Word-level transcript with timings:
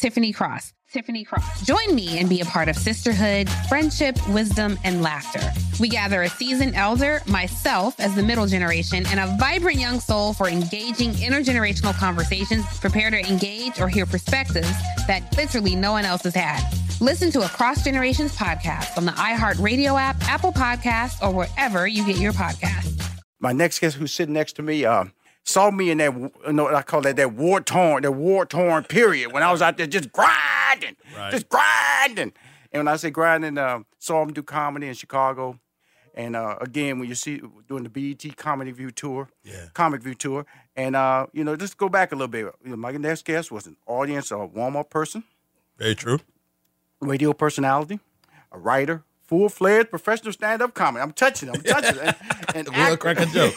Tiffany 0.00 0.32
Cross. 0.32 0.74
Tiffany 0.92 1.24
Cross. 1.24 1.66
Join 1.66 1.94
me 1.94 2.18
and 2.18 2.28
be 2.28 2.40
a 2.40 2.44
part 2.44 2.68
of 2.68 2.76
sisterhood, 2.76 3.48
friendship, 3.68 4.16
wisdom, 4.28 4.78
and 4.84 5.02
laughter. 5.02 5.40
We 5.80 5.88
gather 5.88 6.22
a 6.22 6.28
seasoned 6.28 6.76
elder, 6.76 7.20
myself 7.26 7.98
as 7.98 8.14
the 8.14 8.22
middle 8.22 8.46
generation, 8.46 9.04
and 9.08 9.18
a 9.18 9.36
vibrant 9.38 9.78
young 9.78 10.00
soul 10.00 10.32
for 10.32 10.48
engaging 10.48 11.12
intergenerational 11.14 11.94
conversations. 11.94 12.64
Prepare 12.78 13.10
to 13.10 13.18
engage 13.18 13.80
or 13.80 13.88
hear 13.88 14.06
perspectives 14.06 14.70
that 15.08 15.36
literally 15.36 15.74
no 15.74 15.92
one 15.92 16.04
else 16.04 16.22
has 16.22 16.34
had. 16.34 16.62
Listen 17.00 17.30
to 17.32 17.44
Across 17.44 17.84
Generations 17.84 18.34
podcast 18.36 18.96
on 18.96 19.04
the 19.04 19.12
iHeartRadio 19.12 20.00
app, 20.00 20.16
Apple 20.28 20.52
Podcasts, 20.52 21.20
or 21.22 21.32
wherever 21.32 21.86
you 21.86 22.06
get 22.06 22.16
your 22.16 22.32
podcasts. 22.32 22.94
My 23.40 23.52
next 23.52 23.78
guest, 23.80 23.96
who's 23.96 24.12
sitting 24.12 24.34
next 24.34 24.54
to 24.54 24.62
me, 24.62 24.84
uh, 24.84 25.04
saw 25.48 25.70
me 25.70 25.90
in 25.90 25.98
that, 25.98 26.14
you 26.46 26.52
know, 26.52 26.68
I 26.74 26.82
call 26.82 27.00
that 27.02 27.16
that 27.16 27.32
war 27.34 27.60
torn, 27.60 28.02
that 28.02 28.12
war 28.12 28.44
torn 28.46 28.84
period 28.84 29.32
when 29.32 29.42
I 29.42 29.50
was 29.50 29.62
out 29.62 29.76
there 29.76 29.86
just 29.86 30.12
grinding, 30.12 30.96
Right. 31.16 31.30
just 31.32 31.48
grinding. 31.48 32.32
And 32.72 32.80
when 32.80 32.88
I 32.88 32.96
say 32.96 33.10
grinding, 33.10 33.56
uh, 33.56 33.80
saw 33.98 34.22
him 34.22 34.32
do 34.32 34.42
comedy 34.42 34.88
in 34.88 34.94
Chicago. 34.94 35.58
And 36.14 36.34
uh, 36.36 36.56
again, 36.60 36.98
when 36.98 37.08
you 37.08 37.14
see 37.14 37.40
doing 37.68 37.84
the 37.84 37.88
BET 37.88 38.36
Comedy 38.36 38.72
View 38.72 38.90
tour, 38.90 39.28
Yeah. 39.44 39.66
Comic 39.72 40.02
View 40.02 40.14
tour, 40.14 40.44
and 40.76 40.94
uh, 40.96 41.26
you 41.32 41.44
know, 41.44 41.54
just 41.56 41.76
go 41.78 41.88
back 41.88 42.12
a 42.12 42.14
little 42.16 42.28
bit. 42.28 42.46
You 42.64 42.70
know, 42.70 42.76
my 42.76 42.90
next 42.92 43.24
guest 43.24 43.50
was 43.52 43.66
an 43.66 43.76
audience, 43.86 44.30
a 44.32 44.38
warm 44.44 44.76
up 44.76 44.90
person, 44.90 45.22
Very 45.78 45.94
true. 45.94 46.18
radio 47.00 47.32
personality, 47.32 48.00
a 48.52 48.58
writer, 48.58 49.04
full 49.28 49.48
fledged 49.50 49.90
professional 49.90 50.32
stand 50.32 50.62
up 50.62 50.74
comedy. 50.74 51.02
I'm 51.02 51.12
touching, 51.12 51.50
I'm 51.50 51.60
touching. 51.60 51.98
and, 52.54 52.66
and 52.66 52.68
We'll 52.68 52.96
crack 52.96 53.20
a 53.20 53.26
joke. 53.26 53.54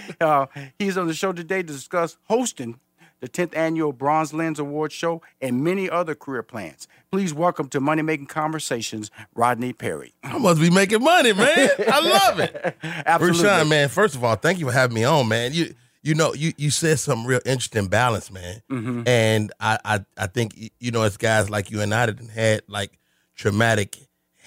uh, 0.20 0.46
he's 0.78 0.96
on 0.96 1.08
the 1.08 1.14
show 1.14 1.32
today 1.32 1.62
to 1.62 1.72
discuss 1.72 2.16
hosting 2.28 2.78
the 3.20 3.28
10th 3.28 3.56
annual 3.56 3.92
Bronze 3.92 4.32
Lens 4.32 4.58
Award 4.58 4.92
show 4.92 5.22
and 5.40 5.62
many 5.62 5.90
other 5.90 6.14
career 6.14 6.42
plans. 6.42 6.88
Please 7.10 7.34
welcome 7.34 7.68
to 7.68 7.80
Money 7.80 8.02
Making 8.02 8.26
Conversations, 8.26 9.10
Rodney 9.34 9.72
Perry. 9.72 10.14
I 10.22 10.38
must 10.38 10.60
be 10.60 10.70
making 10.70 11.02
money, 11.02 11.32
man. 11.32 11.70
I 11.88 12.00
love 12.00 12.40
it. 12.40 12.76
Absolutely. 12.82 13.44
Rushion, 13.44 13.68
man, 13.68 13.88
first 13.88 14.14
of 14.14 14.24
all, 14.24 14.36
thank 14.36 14.58
you 14.58 14.66
for 14.66 14.72
having 14.72 14.94
me 14.94 15.04
on, 15.04 15.28
man. 15.28 15.52
You 15.52 15.74
you 16.04 16.16
know, 16.16 16.34
you 16.34 16.52
you 16.56 16.70
said 16.70 16.98
some 16.98 17.24
real 17.24 17.40
interesting 17.46 17.86
balance, 17.86 18.28
man. 18.30 18.60
Mm-hmm. 18.68 19.02
And 19.06 19.52
I, 19.60 19.78
I 19.84 20.04
I 20.16 20.26
think 20.26 20.72
you 20.80 20.90
know, 20.90 21.02
as 21.02 21.16
guys 21.16 21.48
like 21.48 21.70
you 21.70 21.80
and 21.80 21.94
I 21.94 22.06
that 22.06 22.20
had 22.30 22.62
like 22.66 22.98
traumatic 23.36 23.98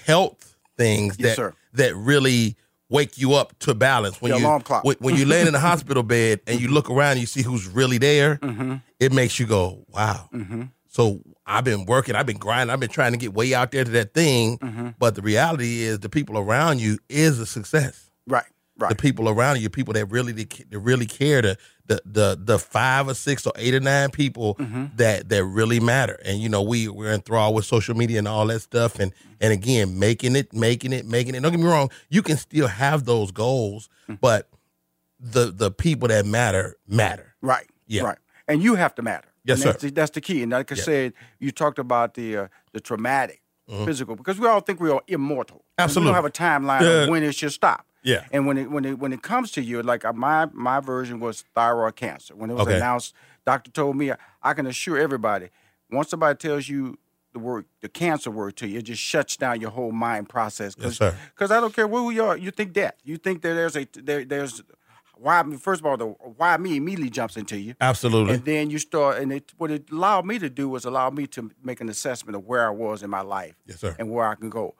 health 0.05 0.55
things 0.77 1.15
Yes, 1.19 1.31
that 1.31 1.35
sir. 1.35 1.53
that 1.73 1.95
really 1.95 2.55
wake 2.89 3.17
you 3.17 3.33
up 3.33 3.57
to 3.59 3.73
balance 3.73 4.21
when 4.21 4.31
The 4.31 4.37
you 4.37 4.45
alarm 4.45 4.61
clock. 4.61 4.83
when, 4.83 4.95
when 4.99 5.15
you 5.15 5.25
lay 5.25 5.41
in 5.41 5.51
the 5.51 5.59
hospital 5.71 6.03
bed 6.03 6.41
and 6.47 6.59
you 6.61 6.67
look 6.67 6.89
around, 6.89 7.13
and 7.13 7.19
you 7.21 7.25
see 7.25 7.41
who's 7.41 7.67
really 7.67 7.97
there. 7.97 8.37
Mm-hmm. 8.37 8.75
It 8.99 9.11
makes 9.11 9.39
you 9.39 9.45
go, 9.47 9.85
wow. 9.89 10.29
So 10.87 11.19
I've 11.45 11.63
been 11.65 11.85
working, 11.85 12.15
I've 12.15 12.25
been 12.25 12.37
grinding, 12.37 12.71
I've 12.71 12.79
been 12.79 12.89
trying 12.89 13.11
to 13.11 13.17
get 13.17 13.33
way 13.33 13.53
out 13.53 13.71
there 13.71 13.83
to 13.83 13.91
that 13.91 14.13
thing. 14.13 14.57
Mm-hmm. 14.59 14.89
But 14.99 15.15
the 15.15 15.21
reality 15.21 15.81
is, 15.81 15.99
the 15.99 16.09
people 16.09 16.37
around 16.37 16.79
you 16.79 16.97
is 17.09 17.39
a 17.39 17.45
success. 17.45 18.11
Right, 18.27 18.45
right. 18.77 18.89
The 18.89 18.95
people 18.95 19.29
around 19.29 19.61
you, 19.61 19.69
people 19.69 19.93
that 19.93 20.05
really 20.11 20.31
that 20.33 20.47
really 20.71 21.05
care, 21.05 21.41
the 21.41 21.57
the 21.85 22.01
the 22.05 22.39
the 22.41 22.59
five 22.59 23.07
or 23.07 23.13
six 23.13 23.45
or 23.45 23.53
eight 23.55 23.73
or 23.73 23.79
nine 23.79 24.09
people 24.11 24.55
Mm-hmm. 24.55 24.85
that 24.97 25.29
that 25.29 25.43
really 25.45 25.79
matter. 25.79 26.19
And 26.25 26.39
you 26.39 26.49
know, 26.49 26.61
we 26.61 26.87
we're 26.87 27.13
enthralled 27.13 27.55
with 27.55 27.65
social 27.65 27.95
media 27.95 28.19
and 28.19 28.27
all 28.27 28.47
that 28.47 28.61
stuff. 28.61 28.99
And 28.99 29.11
and 29.41 29.51
again, 29.53 29.99
making 29.99 30.35
it, 30.35 30.53
making 30.53 30.93
it, 30.93 31.05
making 31.05 31.35
it. 31.35 31.41
Don't 31.41 31.51
get 31.51 31.59
me 31.59 31.67
wrong, 31.67 31.89
you 32.09 32.21
can 32.21 32.37
still 32.37 32.67
have 32.67 33.05
those 33.05 33.31
goals, 33.31 33.89
Mm-hmm. 34.03 34.15
but 34.21 34.49
the 35.19 35.51
the 35.51 35.71
people 35.71 36.07
that 36.09 36.25
matter 36.25 36.75
matter. 36.87 37.33
Right. 37.41 37.67
Yeah. 37.87 38.03
Right. 38.03 38.17
And 38.47 38.61
you 38.61 38.75
have 38.75 38.93
to 38.95 39.01
matter. 39.01 39.27
Yes, 39.43 39.61
and 39.61 39.69
that's 39.69 39.81
sir. 39.81 39.87
The, 39.87 39.93
that's 39.93 40.11
the 40.11 40.21
key. 40.21 40.43
And 40.43 40.51
like 40.51 40.71
I 40.71 40.75
Yeah. 40.75 40.83
said, 40.83 41.13
you 41.39 41.51
talked 41.51 41.79
about 41.79 42.13
the 42.15 42.37
uh, 42.37 42.47
the 42.73 42.79
traumatic, 42.79 43.41
physical, 43.85 44.15
because 44.15 44.39
we 44.39 44.47
all 44.47 44.59
think 44.59 44.79
we 44.79 44.89
are 44.91 45.01
immortal. 45.07 45.63
Absolutely. 45.77 46.11
We 46.11 46.15
don't 46.15 46.23
have 46.23 46.25
a 46.25 46.31
timeline 46.31 46.81
Yeah. 46.81 47.03
of 47.03 47.09
when 47.09 47.23
it 47.23 47.33
should 47.35 47.51
stop. 47.51 47.85
Yeah. 48.05 48.23
And 48.31 48.45
when 48.47 48.57
it 48.57 48.69
when 48.71 48.85
it 48.85 48.99
when 48.99 49.11
it 49.11 49.21
comes 49.21 49.51
to 49.53 49.61
you, 49.61 49.81
like 49.81 50.05
uh, 50.05 50.13
my 50.13 50.45
my 50.53 50.79
version 50.79 51.19
was 51.19 51.43
thyroid 51.55 51.95
cancer. 51.95 52.35
When 52.35 52.49
it 52.49 52.53
was 52.53 52.67
Okay. 52.67 52.77
announced, 52.77 53.13
doctor 53.45 53.71
told 53.71 53.95
me 53.97 54.11
I 54.43 54.53
can 54.53 54.67
assure 54.67 54.97
everybody, 54.97 55.49
once 55.91 56.09
somebody 56.09 56.37
tells 56.37 56.69
you 56.69 56.97
the 57.33 57.39
word 57.39 57.65
the 57.81 57.89
cancer 57.89 58.29
word 58.31 58.55
to 58.57 58.67
you, 58.67 58.79
it 58.79 58.83
just 58.83 59.01
shuts 59.01 59.35
down 59.37 59.59
your 59.59 59.71
whole 59.71 59.91
mind 59.91 60.29
process. 60.29 60.75
Yes, 60.79 60.97
sir. 60.97 61.15
Because 61.33 61.49
I 61.51 61.59
don't 61.59 61.73
care 61.73 61.87
who 61.87 62.11
you 62.11 62.23
are, 62.23 62.37
you 62.37 62.51
think 62.51 62.73
death. 62.73 62.93
You 63.03 63.17
think 63.17 63.41
that 63.41 63.53
there's 63.55 63.75
a 63.75 63.85
there, 63.95 64.23
there's 64.23 64.61
why 65.17 65.41
first 65.59 65.79
of 65.81 65.85
all 65.85 65.97
the 65.97 66.05
why 66.07 66.57
me 66.57 66.75
immediately 66.75 67.09
jumps 67.09 67.37
into 67.37 67.57
you. 67.57 67.73
Absolutely. 67.81 68.35
And 68.35 68.45
then 68.45 68.69
you 68.69 68.77
start, 68.79 69.17
and 69.21 69.31
it, 69.31 69.53
what 69.57 69.71
it 69.71 69.89
allowed 69.91 70.25
me 70.25 70.39
to 70.39 70.49
do 70.49 70.67
was 70.69 70.83
allow 70.85 71.09
me 71.09 71.25
to 71.27 71.51
make 71.63 71.79
an 71.81 71.89
assessment 71.89 72.35
of 72.35 72.45
where 72.45 72.67
I 72.67 72.69
was 72.69 73.01
in 73.01 73.09
my 73.09 73.21
life 73.21 73.55
Yes, 73.65 73.79
sir. 73.79 73.95
and 73.97 74.11
where 74.11 74.27
I 74.27 74.35
can 74.35 74.49
go. 74.49 74.75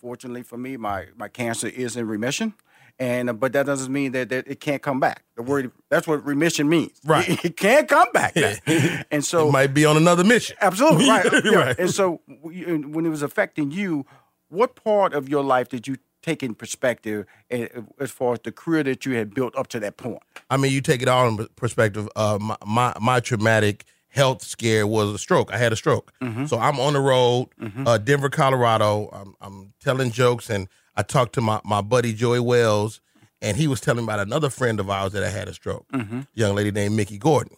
Fortunately 0.00 0.42
for 0.42 0.56
me, 0.56 0.76
my, 0.76 1.06
my 1.16 1.28
cancer 1.28 1.68
is 1.68 1.96
in 1.96 2.06
remission, 2.06 2.54
and 2.98 3.30
uh, 3.30 3.32
but 3.32 3.52
that 3.52 3.66
doesn't 3.66 3.92
mean 3.92 4.12
that, 4.12 4.28
that 4.30 4.48
it 4.48 4.60
can't 4.60 4.82
come 4.82 5.00
back. 5.00 5.22
The 5.36 5.42
word 5.42 5.70
that's 5.88 6.06
what 6.06 6.24
remission 6.24 6.68
means. 6.68 6.92
Right. 7.04 7.44
It, 7.44 7.56
can't 7.56 7.88
come 7.88 8.08
back. 8.12 8.36
and 9.10 9.24
so 9.24 9.48
it 9.48 9.52
might 9.52 9.72
be 9.72 9.84
on 9.84 9.96
another 9.96 10.24
mission. 10.24 10.56
Absolutely 10.60 11.08
right. 11.08 11.44
Yeah. 11.44 11.54
Right. 11.54 11.78
And 11.78 11.90
so, 11.90 12.20
when 12.26 13.06
it 13.06 13.08
was 13.08 13.22
affecting 13.22 13.70
you, 13.70 14.04
what 14.48 14.74
part 14.74 15.14
of 15.14 15.28
your 15.28 15.42
life 15.42 15.68
did 15.68 15.86
you 15.86 15.96
take 16.22 16.42
in 16.42 16.54
perspective 16.54 17.24
eh, 17.50 17.68
as 18.00 18.10
far 18.10 18.34
as 18.34 18.40
the 18.40 18.52
career 18.52 18.82
that 18.82 19.06
you 19.06 19.14
had 19.14 19.32
built 19.32 19.56
up 19.56 19.68
to 19.68 19.80
that 19.80 19.96
point? 19.96 20.22
I 20.50 20.56
mean, 20.56 20.72
you 20.72 20.80
take 20.80 21.00
it 21.00 21.08
all 21.08 21.28
in 21.28 21.46
perspective. 21.56 22.08
Uh, 22.16 22.38
my, 22.40 22.56
my 22.66 22.94
my 23.00 23.20
traumatic 23.20 23.84
health 24.08 24.42
scare 24.42 24.86
was 24.86 25.10
a 25.14 25.18
stroke. 25.18 25.52
I 25.52 25.58
had 25.58 25.72
a 25.72 25.76
stroke, 25.76 26.12
so 26.46 26.58
I'm 26.58 26.78
on 26.80 26.92
the 26.94 27.00
road, 27.00 27.48
uh, 27.86 27.98
Denver, 27.98 28.28
Colorado. 28.30 29.08
I'm, 29.12 29.34
I'm 29.40 29.72
telling 29.80 30.10
jokes, 30.10 30.50
and 30.50 30.68
I 30.96 31.02
talked 31.02 31.34
to 31.34 31.40
my 31.40 31.60
my 31.64 31.80
buddy 31.80 32.12
Joey 32.12 32.40
Wells, 32.40 33.00
and 33.42 33.56
he 33.56 33.66
was 33.68 33.80
telling 33.80 34.04
about 34.04 34.20
another 34.20 34.50
friend 34.50 34.80
of 34.80 34.88
ours 34.90 35.12
that 35.12 35.22
had 35.22 35.32
had 35.32 35.48
a 35.48 35.54
stroke, 35.54 35.86
young 36.34 36.54
lady 36.54 36.70
named 36.72 36.96
Mickey 36.96 37.18
Gordon, 37.18 37.56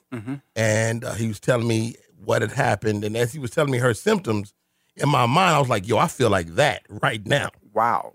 and 0.56 1.05
uh, 1.05 1.15
he 1.15 1.28
was 1.28 1.41
telling 1.41 1.66
me 1.69 1.97
what 2.25 2.43
had 2.43 2.53
happened, 2.53 3.05
and 3.05 3.17
as 3.17 3.32
he 3.32 3.38
was 3.38 3.50
telling 3.50 3.71
me 3.72 3.78
her 3.78 3.94
symptoms, 3.94 4.53
in 4.97 5.09
my 5.09 5.25
mind, 5.27 5.55
I 5.55 5.59
was 5.59 5.69
like, 5.69 5.88
"Yo, 5.88 5.97
I 5.99 6.09
feel 6.09 6.31
like 6.31 6.49
that 6.56 6.82
right 6.88 7.25
now." 7.27 7.50
Wow. 7.72 8.15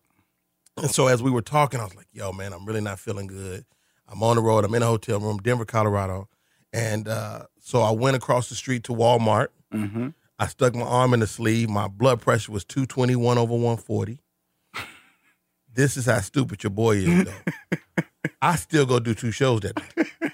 And 0.78 0.92
so 0.92 1.08
as 1.08 1.24
we 1.24 1.32
were 1.32 1.42
talking, 1.42 1.80
I 1.80 1.86
was 1.86 1.96
like, 1.96 2.08
yo, 2.12 2.34
man, 2.34 2.52
I'm 2.52 2.66
really 2.66 2.82
not 2.82 3.00
feeling 3.00 3.28
good. 3.28 3.64
I'm 4.10 4.22
on 4.22 4.36
the 4.36 4.42
road. 4.42 4.66
I'm 4.66 4.76
in 4.76 4.84
a 4.84 4.88
hotel 4.88 5.22
room, 5.22 5.38
Denver, 5.38 5.64
Colorado. 5.64 6.28
And 6.74 7.08
uh, 7.08 7.44
so 7.66 7.82
I 7.82 7.90
went 7.90 8.16
across 8.16 8.48
the 8.50 8.54
street 8.56 8.84
to 8.84 8.92
Walmart. 8.94 9.48
Mm-hmm. 9.74 10.10
I 10.38 10.46
stuck 10.46 10.76
my 10.76 10.84
arm 10.86 11.16
in 11.16 11.20
the 11.20 11.26
sleeve. 11.26 11.68
My 11.68 11.88
blood 11.88 12.22
pressure 12.22 12.52
was 12.52 12.64
221 12.64 13.40
over 13.40 13.54
140. 13.54 14.20
This 15.74 15.98
is 15.98 16.06
how 16.06 16.20
stupid 16.22 16.64
your 16.64 16.70
boy 16.70 16.98
is, 16.98 17.26
though. 17.26 18.04
I 18.42 18.56
still 18.56 18.86
go 18.86 19.00
do 19.00 19.16
two 19.16 19.32
shows 19.32 19.62
that 19.62 19.76
night. 19.78 20.32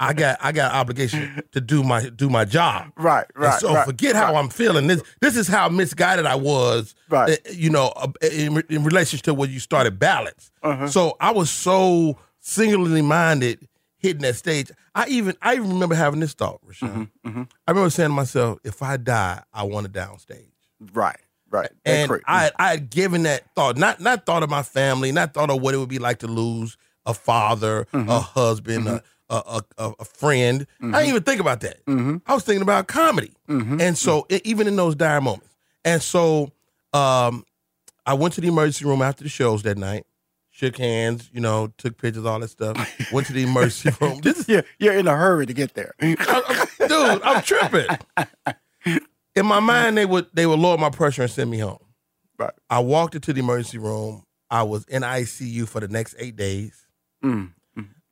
I 0.00 0.14
got 0.14 0.38
I 0.40 0.52
got 0.52 0.72
obligation 0.72 1.42
to 1.52 1.60
do 1.60 1.82
my 1.82 2.08
do 2.08 2.30
my 2.30 2.46
job. 2.46 2.90
Right, 2.96 3.26
And 3.34 3.44
right. 3.44 3.60
so 3.60 3.74
right, 3.74 3.84
forget 3.84 4.16
how 4.16 4.32
right. 4.32 4.38
I'm 4.38 4.48
feeling. 4.48 4.86
This 4.86 5.02
this 5.20 5.36
is 5.36 5.46
how 5.48 5.68
misguided 5.68 6.24
I 6.24 6.36
was. 6.36 6.94
Right. 7.10 7.32
uh, 7.32 7.50
You 7.52 7.68
know, 7.68 7.88
uh, 7.96 8.08
in, 8.22 8.62
in 8.70 8.82
relation 8.82 9.18
to 9.20 9.34
when 9.34 9.50
you 9.50 9.60
started 9.60 9.98
balance. 9.98 10.50
Uh-huh. 10.62 10.88
So 10.88 11.16
I 11.20 11.32
was 11.32 11.50
so 11.50 12.16
singularly 12.40 13.02
minded 13.02 13.68
hitting 14.02 14.22
that 14.22 14.36
stage. 14.36 14.70
I 14.94 15.06
even 15.08 15.36
I 15.40 15.54
even 15.54 15.70
remember 15.70 15.94
having 15.94 16.20
this 16.20 16.34
thought, 16.34 16.60
Rushion. 16.66 17.10
Mm-hmm, 17.26 17.42
I 17.66 17.70
remember 17.70 17.90
saying 17.90 18.10
to 18.10 18.14
myself, 18.14 18.58
if 18.64 18.82
I 18.82 18.96
die, 18.96 19.42
I 19.52 19.62
want 19.62 19.86
to 19.86 19.92
downstage. 19.92 20.48
Right, 20.92 21.16
right. 21.50 21.70
That 21.84 21.90
And 21.90 22.08
cra- 22.10 22.20
I 22.26 22.50
I 22.58 22.70
had 22.70 22.90
given 22.90 23.22
that 23.22 23.44
thought, 23.54 23.76
not 23.76 24.00
not 24.00 24.26
thought 24.26 24.42
of 24.42 24.50
my 24.50 24.62
family, 24.62 25.12
not 25.12 25.32
thought 25.34 25.50
of 25.50 25.60
what 25.62 25.74
it 25.74 25.78
would 25.78 25.88
be 25.88 25.98
like 26.00 26.18
to 26.20 26.26
lose 26.26 26.76
a 27.06 27.14
father, 27.14 27.86
Mm-hmm. 27.92 28.08
a 28.10 28.20
husband, 28.20 28.88
a, 28.88 29.02
a, 29.30 29.62
a, 29.78 29.92
a 30.00 30.04
friend. 30.04 30.66
I 30.82 30.86
didn't 30.86 31.08
even 31.08 31.22
think 31.22 31.40
about 31.40 31.60
that. 31.62 31.84
Mm-hmm. 31.86 32.18
I 32.26 32.34
was 32.34 32.44
thinking 32.44 32.62
about 32.62 32.86
comedy, 32.88 33.32
and 33.48 33.96
so 33.96 34.26
e- 34.30 34.40
even 34.44 34.66
in 34.68 34.76
those 34.76 34.94
dire 34.94 35.20
moments, 35.20 35.48
and 35.84 36.02
so 36.02 36.50
um, 36.92 37.44
I 38.04 38.14
went 38.14 38.34
to 38.34 38.40
the 38.40 38.48
emergency 38.48 38.84
room 38.84 39.00
after 39.02 39.22
the 39.24 39.30
shows 39.30 39.62
that 39.62 39.78
night, 39.78 40.04
shook 40.52 40.76
hands, 40.76 41.28
you 41.32 41.40
know, 41.40 41.72
took 41.78 41.96
pictures, 41.98 42.24
all 42.24 42.38
that 42.38 42.48
stuff. 42.48 42.76
went 43.12 43.26
to 43.26 43.32
the 43.32 43.42
emergency 43.42 43.90
room. 44.00 44.20
This 44.20 44.38
is 44.40 44.48
yeah, 44.48 44.60
you're 44.78 44.96
in 44.96 45.08
a 45.08 45.16
hurry 45.16 45.46
to 45.46 45.52
get 45.52 45.74
there. 45.74 45.94
dude, 46.00 46.20
I'm 46.20 47.42
tripping. 47.42 47.88
In 49.34 49.46
my 49.46 49.60
mind, 49.60 49.96
they 49.96 50.04
would 50.04 50.26
they 50.34 50.46
would 50.46 50.58
lower 50.58 50.76
my 50.76 50.90
pressure 50.90 51.22
and 51.22 51.30
send 51.30 51.50
me 51.50 51.58
home. 51.58 51.78
Right. 52.38 52.52
I 52.68 52.80
walked 52.80 53.14
into 53.14 53.32
the 53.32 53.40
emergency 53.40 53.78
room. 53.78 54.24
I 54.50 54.62
was 54.62 54.84
in 54.84 55.00
ICU 55.02 55.66
for 55.66 55.80
the 55.80 55.88
next 55.88 56.14
eight 56.18 56.36
days. 56.36 56.86
Mm. 57.24 57.52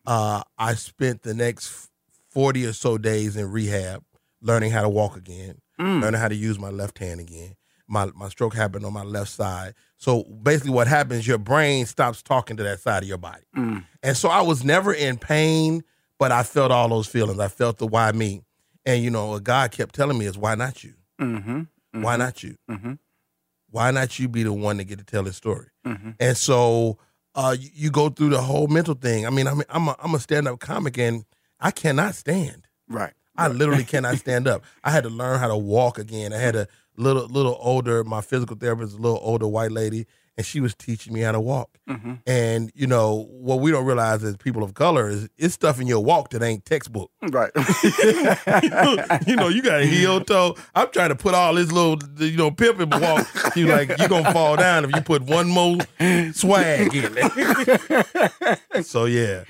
Uh, 0.06 0.42
I 0.56 0.74
spent 0.74 1.22
the 1.22 1.34
next 1.34 1.90
forty 2.30 2.64
or 2.64 2.72
so 2.72 2.96
days 2.96 3.36
in 3.36 3.50
rehab, 3.50 4.02
learning 4.40 4.70
how 4.70 4.80
to 4.80 4.88
walk 4.88 5.14
again, 5.16 5.60
Mm. 5.78 6.00
learning 6.00 6.20
how 6.20 6.28
to 6.28 6.34
use 6.34 6.58
my 6.58 6.70
left 6.70 6.98
hand 6.98 7.20
again. 7.20 7.54
My 7.90 8.06
my 8.14 8.28
stroke 8.28 8.54
happened 8.54 8.86
on 8.86 8.92
my 8.92 9.02
left 9.02 9.30
side. 9.30 9.74
So 9.96 10.22
basically, 10.24 10.70
what 10.70 10.86
happens? 10.86 11.26
Your 11.26 11.38
brain 11.38 11.84
stops 11.86 12.22
talking 12.22 12.56
to 12.56 12.62
that 12.62 12.80
side 12.80 13.02
of 13.02 13.08
your 13.08 13.18
body. 13.18 13.42
Mm. 13.56 13.84
And 14.02 14.16
so 14.16 14.28
I 14.28 14.40
was 14.42 14.64
never 14.64 14.92
in 14.94 15.18
pain, 15.18 15.82
but 16.18 16.30
I 16.32 16.44
felt 16.44 16.70
all 16.70 16.88
those 16.88 17.08
feelings. 17.08 17.40
I 17.40 17.48
felt 17.48 17.78
the 17.78 17.86
why 17.86 18.12
me. 18.12 18.42
And 18.86 19.02
you 19.02 19.10
know, 19.10 19.26
what 19.26 19.44
God 19.44 19.72
kept 19.72 19.94
telling 19.94 20.16
me 20.18 20.26
is 20.26 20.38
why 20.38 20.54
not 20.54 20.82
you? 20.84 20.94
Mm-hmm. 21.20 22.02
Why 22.02 22.16
not 22.16 22.42
you? 22.42 22.56
Mhm. 22.70 22.98
Why 23.70 23.90
not 23.90 24.18
you 24.18 24.28
be 24.28 24.42
the 24.44 24.52
one 24.52 24.78
to 24.78 24.84
get 24.84 24.98
to 24.98 25.04
tell 25.04 25.24
his 25.24 25.36
story? 25.36 25.66
Mhm. 25.86 26.14
And 26.20 26.36
so 26.36 26.98
uh, 27.34 27.56
you, 27.58 27.70
you 27.74 27.90
go 27.90 28.08
through 28.08 28.30
the 28.30 28.40
whole 28.40 28.68
mental 28.68 28.94
thing. 28.94 29.26
I 29.26 29.30
mean, 29.30 29.46
I 29.46 29.54
mean, 29.54 29.64
I'm 29.68 29.88
a, 29.88 29.96
I'm 30.02 30.14
a 30.14 30.18
stand 30.20 30.48
up 30.48 30.58
comic, 30.60 30.96
and 30.98 31.24
I 31.60 31.70
cannot 31.70 32.14
stand. 32.14 32.66
Right. 32.88 33.12
I 33.40 33.48
literally 33.48 33.84
cannot 33.84 34.18
stand 34.18 34.46
up. 34.46 34.64
I 34.84 34.90
had 34.90 35.04
to 35.04 35.10
learn 35.10 35.38
how 35.38 35.48
to 35.48 35.56
walk 35.56 35.98
again. 35.98 36.34
I 36.34 36.36
had 36.36 36.56
a 36.56 36.68
little 36.98 37.26
little 37.26 37.56
older. 37.58 38.04
My 38.04 38.20
physical 38.20 38.54
therapist, 38.54 38.92
is 38.92 38.98
a 38.98 39.00
little 39.00 39.20
older 39.22 39.48
white 39.48 39.72
lady, 39.72 40.06
and 40.40 40.46
she 40.46 40.58
was 40.58 40.74
teaching 40.74 41.12
me 41.12 41.20
how 41.20 41.32
to 41.32 41.40
walk. 41.40 41.68
Mm-hmm. 41.86 42.14
And 42.26 42.72
you 42.74 42.86
know 42.86 43.26
what 43.30 43.60
we 43.60 43.70
don't 43.70 43.84
realize 43.84 44.24
as 44.24 44.38
people 44.38 44.62
of 44.62 44.72
color 44.72 45.10
is 45.10 45.28
it's 45.36 45.52
stuff 45.52 45.78
in 45.78 45.86
your 45.86 46.02
walk 46.02 46.30
that 46.30 46.42
ain't 46.42 46.64
textbook. 46.64 47.10
Right. 47.20 47.50
you 49.26 49.36
know, 49.36 49.48
you 49.48 49.60
got 49.62 49.80
a 49.82 49.84
heel 49.86 50.22
toe. 50.22 50.56
I'm 50.74 50.90
trying 50.92 51.10
to 51.10 51.14
put 51.14 51.34
all 51.34 51.52
this 51.54 51.70
little, 51.70 51.98
you 52.16 52.38
know, 52.38 52.50
pimp 52.50 52.80
in 52.80 52.88
walk. 52.88 53.28
You 53.54 53.66
like 53.66 53.90
you 53.98 54.08
gonna 54.08 54.32
fall 54.32 54.56
down 54.56 54.84
if 54.86 54.94
you 54.94 55.02
put 55.02 55.22
one 55.22 55.48
more 55.48 55.76
swag 56.32 56.94
in 56.94 57.12
it. 57.18 58.58
so 58.86 59.04
yeah, 59.04 59.44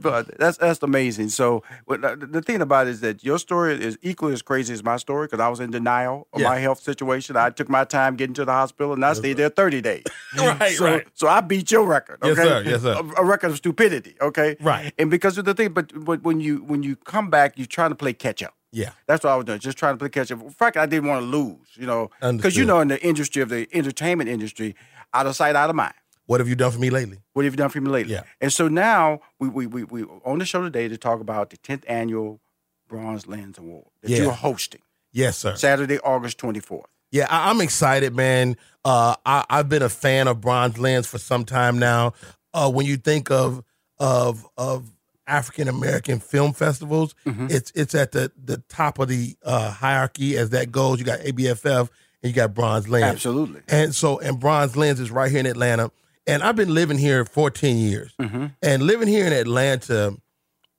but 0.00 0.38
that's 0.38 0.56
that's 0.56 0.82
amazing. 0.82 1.28
So 1.28 1.62
the, 1.86 2.16
the 2.30 2.40
thing 2.40 2.62
about 2.62 2.86
it 2.86 2.90
is 2.90 3.00
that 3.00 3.22
your 3.24 3.38
story 3.38 3.74
is 3.82 3.98
equally 4.00 4.32
as 4.32 4.40
crazy 4.42 4.72
as 4.72 4.82
my 4.82 4.96
story 4.96 5.26
because 5.26 5.40
I 5.40 5.48
was 5.48 5.60
in 5.60 5.70
denial 5.70 6.28
of 6.32 6.40
Yeah. 6.40 6.48
my 6.48 6.58
health 6.58 6.80
situation. 6.80 7.36
I 7.36 7.50
took 7.50 7.68
my 7.68 7.84
time 7.84 8.16
getting 8.16 8.34
to 8.34 8.44
the 8.44 8.52
hospital 8.52 8.92
and 8.94 9.04
I 9.04 9.12
stayed 9.12 9.36
there 9.36 9.48
30 9.50 9.80
days. 9.82 10.04
Right, 10.36 10.72
so, 10.76 10.84
right. 10.84 11.06
So 11.14 11.28
I 11.28 11.40
beat 11.40 11.70
your 11.70 11.86
record. 11.86 12.18
Yes, 12.24 12.36
sir. 12.36 12.62
Yes, 12.66 12.82
sir. 12.82 12.94
A, 12.94 13.22
a 13.22 13.24
record 13.24 13.50
of 13.52 13.56
stupidity. 13.56 14.16
Okay. 14.20 14.56
Right. 14.60 14.92
And 14.98 15.10
because 15.10 15.38
of 15.38 15.44
the 15.44 15.54
thing, 15.54 15.72
but 15.72 15.92
but 16.04 16.22
when 16.22 16.40
you 16.40 16.58
when 16.64 16.82
you 16.82 16.96
come 16.96 17.30
back, 17.30 17.56
you're 17.56 17.66
trying 17.68 17.90
to 17.90 17.94
play 17.96 18.12
catch 18.14 18.42
up. 18.42 18.54
yeah, 18.72 18.90
That's 19.06 19.22
what 19.22 19.30
I 19.32 19.36
was 19.36 19.44
doing, 19.44 19.60
just 19.60 19.78
trying 19.78 19.94
to 19.94 19.98
play 19.98 20.08
catch 20.08 20.32
up. 20.32 20.40
In 20.42 20.50
fact, 20.50 20.76
I 20.76 20.86
didn't 20.86 21.08
want 21.08 21.22
to 21.22 21.26
lose, 21.26 21.68
you 21.76 21.86
know, 21.86 22.10
because 22.20 22.56
you 22.56 22.64
know, 22.64 22.80
in 22.80 22.88
the 22.88 23.00
industry 23.06 23.40
of 23.42 23.48
the 23.48 23.68
entertainment 23.72 24.28
industry, 24.28 24.74
out 25.12 25.26
of 25.26 25.36
sight, 25.36 25.54
out 25.54 25.70
of 25.70 25.76
mind. 25.76 25.94
What 26.26 26.40
have 26.40 26.48
you 26.48 26.56
done 26.56 26.72
for 26.72 26.78
me 26.80 26.90
lately? 26.90 27.18
What 27.34 27.44
have 27.44 27.52
you 27.54 27.58
done 27.58 27.68
for 27.70 27.80
me 27.80 27.90
lately? 27.90 28.14
Yeah. 28.14 28.22
And 28.40 28.52
so 28.52 28.66
now 28.66 29.20
we 29.38 29.48
we 29.48 29.66
we 29.68 29.84
we 29.84 30.02
on 30.24 30.38
the 30.40 30.44
show 30.46 30.62
today 30.62 30.88
to 30.88 30.96
talk 30.96 31.20
about 31.20 31.50
the 31.50 31.58
10th 31.58 31.84
annual 31.86 32.40
Bronze 32.88 33.26
Lens 33.28 33.58
Award 33.58 33.86
that 34.02 34.10
Yeah. 34.10 34.22
you're 34.22 34.32
hosting 34.32 34.80
Yes, 35.12 35.38
sir. 35.38 35.54
Saturday, 35.54 35.98
August 36.00 36.38
24th. 36.38 36.86
Yeah, 37.14 37.28
I, 37.30 37.48
I'm 37.50 37.60
excited, 37.60 38.12
man. 38.12 38.56
Uh, 38.84 39.14
I, 39.24 39.44
I've 39.48 39.68
been 39.68 39.82
a 39.82 39.88
fan 39.88 40.26
of 40.26 40.40
Bronze 40.40 40.78
Lens 40.78 41.06
for 41.06 41.18
some 41.18 41.44
time 41.44 41.78
now. 41.78 42.12
Uh, 42.52 42.68
when 42.70 42.86
you 42.86 42.96
think 42.96 43.30
of 43.30 43.62
of 44.00 44.44
of 44.56 44.90
African 45.24 45.68
American 45.68 46.18
film 46.18 46.52
festivals, 46.52 47.14
it's 47.24 47.70
it's 47.76 47.94
at 47.94 48.10
the 48.10 48.32
the 48.36 48.58
top 48.68 48.98
of 48.98 49.06
the 49.08 49.36
uh, 49.44 49.70
hierarchy 49.70 50.36
as 50.36 50.50
that 50.50 50.72
goes. 50.72 50.98
You 50.98 51.04
got 51.04 51.20
ABFF 51.20 51.88
and 52.24 52.30
you 52.30 52.32
got 52.32 52.52
Bronze 52.52 52.88
Lens. 52.88 53.04
Absolutely. 53.04 53.60
And 53.68 53.94
so, 53.94 54.18
and 54.18 54.40
Bronze 54.40 54.76
Lens 54.76 54.98
is 54.98 55.12
right 55.12 55.30
here 55.30 55.40
in 55.40 55.46
Atlanta. 55.46 55.92
And 56.26 56.42
I've 56.42 56.56
been 56.56 56.74
living 56.74 56.98
here 56.98 57.24
14 57.24 57.76
years. 57.76 58.12
And 58.60 58.82
living 58.82 59.06
here 59.08 59.26
in 59.26 59.32
Atlanta, 59.32 60.16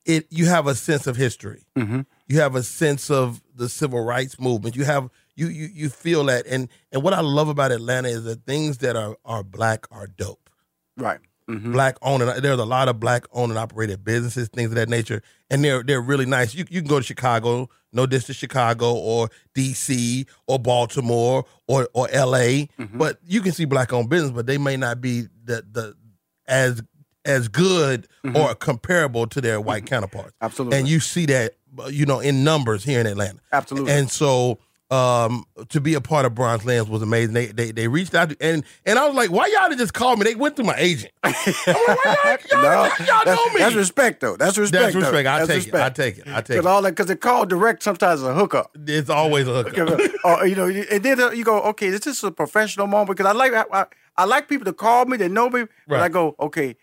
it 0.03 0.27
you 0.31 0.47
have 0.47 0.67
a 0.67 0.75
sense 0.75 1.07
of 1.07 1.15
history. 1.15 1.63
You 2.27 2.39
have 2.39 2.55
a 2.55 2.63
sense 2.63 3.09
of 3.09 3.41
the 3.55 3.69
civil 3.69 4.03
rights 4.03 4.37
movement. 4.37 4.75
You 4.75 4.83
have 4.83 5.09
you 5.35 5.47
you 5.47 5.69
you 5.73 5.89
feel 5.89 6.23
that. 6.25 6.45
And 6.47 6.69
and 6.91 7.03
what 7.03 7.13
I 7.13 7.21
love 7.21 7.47
about 7.49 7.71
Atlanta 7.71 8.09
is 8.09 8.23
that 8.23 8.45
things 8.45 8.79
that 8.79 8.95
are 8.95 9.15
are 9.25 9.43
black 9.43 9.85
are 9.91 10.07
dope 10.07 10.49
Right. 10.97 11.19
Mm-hmm. 11.49 11.73
black 11.73 11.97
owned 12.01 12.23
and 12.23 12.43
there's 12.43 12.57
a 12.59 12.65
lot 12.65 12.87
of 12.87 12.99
black 12.99 13.25
owned 13.31 13.51
and 13.51 13.59
operated 13.59 14.03
businesses, 14.03 14.47
things 14.49 14.69
of 14.69 14.75
that 14.75 14.89
nature, 14.89 15.21
and 15.51 15.63
they're 15.63 15.83
they're 15.83 16.01
really 16.01 16.25
nice. 16.25 16.55
You 16.55 16.65
you 16.71 16.81
can 16.81 16.89
go 16.89 16.97
to 16.99 17.05
Chicago, 17.05 17.69
no 17.93 18.07
diss 18.07 18.23
to 18.25 18.33
Chicago 18.33 18.93
or 18.95 19.29
DC 19.53 20.25
or 20.47 20.57
Baltimore 20.57 21.45
or 21.67 21.87
or 21.93 22.07
LA, 22.13 22.65
Mm-hmm. 22.79 22.97
but 22.97 23.19
you 23.25 23.41
can 23.41 23.51
see 23.51 23.65
black 23.65 23.93
owned 23.93 24.09
business, 24.09 24.31
but 24.31 24.47
they 24.47 24.57
may 24.57 24.75
not 24.77 25.01
be 25.01 25.27
the 25.43 25.63
the 25.71 25.95
as 26.47 26.81
as 27.25 27.47
good 27.47 28.07
or 28.35 28.53
comparable 28.55 29.25
to 29.27 29.41
their 29.41 29.59
white 29.61 29.85
counterparts. 29.85 30.29
Mm-hmm. 30.33 30.45
Absolutely. 30.45 30.77
And 30.79 30.87
you 30.87 30.99
see 30.99 31.25
that 31.27 31.53
you 31.89 32.05
know 32.07 32.19
in 32.21 32.43
numbers 32.43 32.83
here 32.83 32.99
in 32.99 33.05
Atlanta. 33.05 33.39
Absolutely. 33.51 33.91
And 33.91 34.09
so 34.09 34.57
um 34.91 35.45
to 35.69 35.81
be 35.81 35.95
a 35.95 36.01
part 36.01 36.25
of 36.27 36.35
Bronze 36.35 36.63
Lens 36.63 36.87
was 36.87 37.01
amazing. 37.01 37.33
They 37.33 37.47
they 37.47 37.71
they 37.71 37.87
reached 37.87 38.13
out 38.13 38.29
to, 38.29 38.37
and 38.39 38.63
and 38.85 38.99
I 38.99 39.07
was 39.07 39.15
like, 39.15 39.31
why 39.31 39.47
y'all 39.47 39.67
didn't 39.67 39.79
just 39.79 39.93
call 39.95 40.15
me? 40.15 40.25
They 40.25 40.35
went 40.35 40.55
through 40.55 40.65
my 40.65 40.75
agent. 40.77 41.11
I'm 41.23 41.33
like, 41.87 42.05
why 42.05 42.13
y'all, 42.23 42.43
y'all, 42.53 42.61
No, 42.61 43.05
y'all 43.05 43.25
know 43.25 43.35
that's, 43.35 43.53
me. 43.55 43.59
that's 43.61 43.75
respect, 43.75 44.19
though. 44.21 44.37
That's 44.37 44.57
respect. 44.59 44.83
That's 44.83 44.93
though. 44.93 44.99
respect. 45.01 45.27
I 45.27 45.37
That's 45.45 45.47
take 45.65 45.67
it. 45.67 45.75
I 45.75 45.89
take 45.89 46.17
it. 46.19 46.27
I 46.27 46.35
take 46.35 46.47
Because 46.49 46.65
it. 46.65 46.67
all 46.67 46.81
that, 46.83 46.91
because 46.91 47.07
the 47.07 47.15
call 47.15 47.45
direct 47.47 47.81
sometimes 47.81 48.21
is 48.21 48.27
a 48.27 48.33
hookup. 48.35 48.77
It's 48.87 49.09
always 49.09 49.47
a 49.47 49.63
hookup. 49.63 49.99
or 50.23 50.45
you 50.45 50.55
know, 50.55 50.67
and 50.67 51.01
then 51.03 51.19
uh, 51.19 51.31
you 51.31 51.43
go, 51.43 51.61
okay, 51.63 51.89
this 51.89 52.05
is 52.05 52.23
a 52.23 52.29
professional 52.31 52.85
moment? 52.85 53.17
Because 53.17 53.25
I 53.25 53.35
like 53.35 53.53
I, 53.71 53.87
I 54.17 54.25
like 54.25 54.47
people 54.47 54.65
to 54.65 54.73
call 54.73 55.05
me 55.05 55.17
they 55.17 55.27
know 55.29 55.49
me, 55.49 55.65
but 55.87 55.99
I 55.99 56.09
go, 56.09 56.35
okay, 56.39 56.75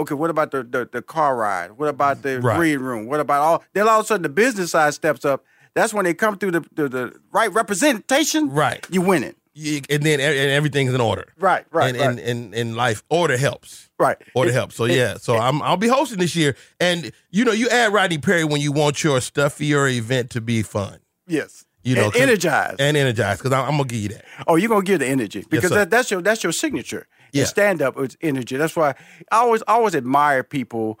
okay, 0.00 0.14
what 0.14 0.30
about 0.30 0.50
the 0.50 0.64
the, 0.64 0.88
the 0.90 1.00
car 1.00 1.36
ride? 1.36 1.72
What 1.78 1.88
about 1.88 2.22
the 2.22 2.40
Right. 2.40 2.58
reading 2.58 2.80
room? 2.80 3.06
What 3.06 3.20
about 3.20 3.40
all? 3.42 3.64
Then 3.72 3.86
all 3.86 4.00
of 4.00 4.04
a 4.04 4.08
sudden 4.08 4.22
the 4.24 4.28
business 4.28 4.72
side 4.72 4.94
steps 4.94 5.24
up. 5.24 5.44
That's 5.74 5.94
when 5.94 6.04
they 6.04 6.14
come 6.14 6.36
through 6.38 6.52
the 6.52 6.60
the, 6.74 6.88
the 6.88 7.20
right 7.32 7.52
representation. 7.52 8.50
Right. 8.50 8.86
you 8.90 9.00
win 9.00 9.24
it. 9.24 9.36
You- 9.54 9.82
and 9.90 10.02
then 10.02 10.20
and 10.20 10.50
everything's 10.50 10.94
in 10.94 11.00
order. 11.00 11.26
Right, 11.38 11.64
right, 11.72 11.94
And 11.94 11.98
right. 12.18 12.26
in 12.26 12.38
in 12.48 12.54
in 12.54 12.74
life, 12.76 13.02
order 13.10 13.36
helps. 13.36 13.90
Right. 13.98 14.16
Order 14.34 14.50
It- 14.50 14.54
helps. 14.54 14.76
So 14.76 14.84
yeah. 14.86 15.16
So 15.16 15.36
I'm 15.36 15.60
I'll 15.62 15.76
be 15.76 15.88
hosting 15.88 16.18
this 16.18 16.34
year, 16.36 16.56
and 16.78 17.10
you 17.30 17.44
know 17.44 17.52
you 17.52 17.68
add 17.68 17.92
Rodney 17.92 18.18
Perry 18.18 18.44
when 18.44 18.60
you 18.60 18.72
want 18.72 19.02
your 19.04 19.18
stuffier 19.20 19.88
event 19.88 20.30
to 20.30 20.40
be 20.40 20.62
fun. 20.62 21.00
Yes. 21.26 21.64
You 21.82 21.94
know, 21.94 22.06
And 22.06 22.16
energized. 22.16 22.78
and 22.80 22.94
energized 22.96 23.40
because 23.40 23.52
I'm, 23.52 23.64
I'm 23.64 23.70
gonna 23.78 23.84
give 23.84 24.00
you 24.00 24.08
that. 24.10 24.24
Oh, 24.46 24.56
you're 24.56 24.68
gonna 24.68 24.84
give 24.84 24.98
the 25.00 25.06
energy 25.06 25.44
because 25.48 25.70
sir. 25.70 25.76
that, 25.76 25.90
that's 25.90 26.10
your 26.10 26.20
that's 26.22 26.42
your 26.42 26.52
signature. 26.52 27.06
Yeah. 27.32 27.44
Stand 27.44 27.80
up 27.80 27.96
with 27.96 28.16
energy. 28.20 28.56
That's 28.56 28.76
why 28.76 28.90
I 29.32 29.36
always 29.38 29.62
I 29.66 29.72
always 29.74 29.94
admire 29.94 30.42
people 30.42 31.00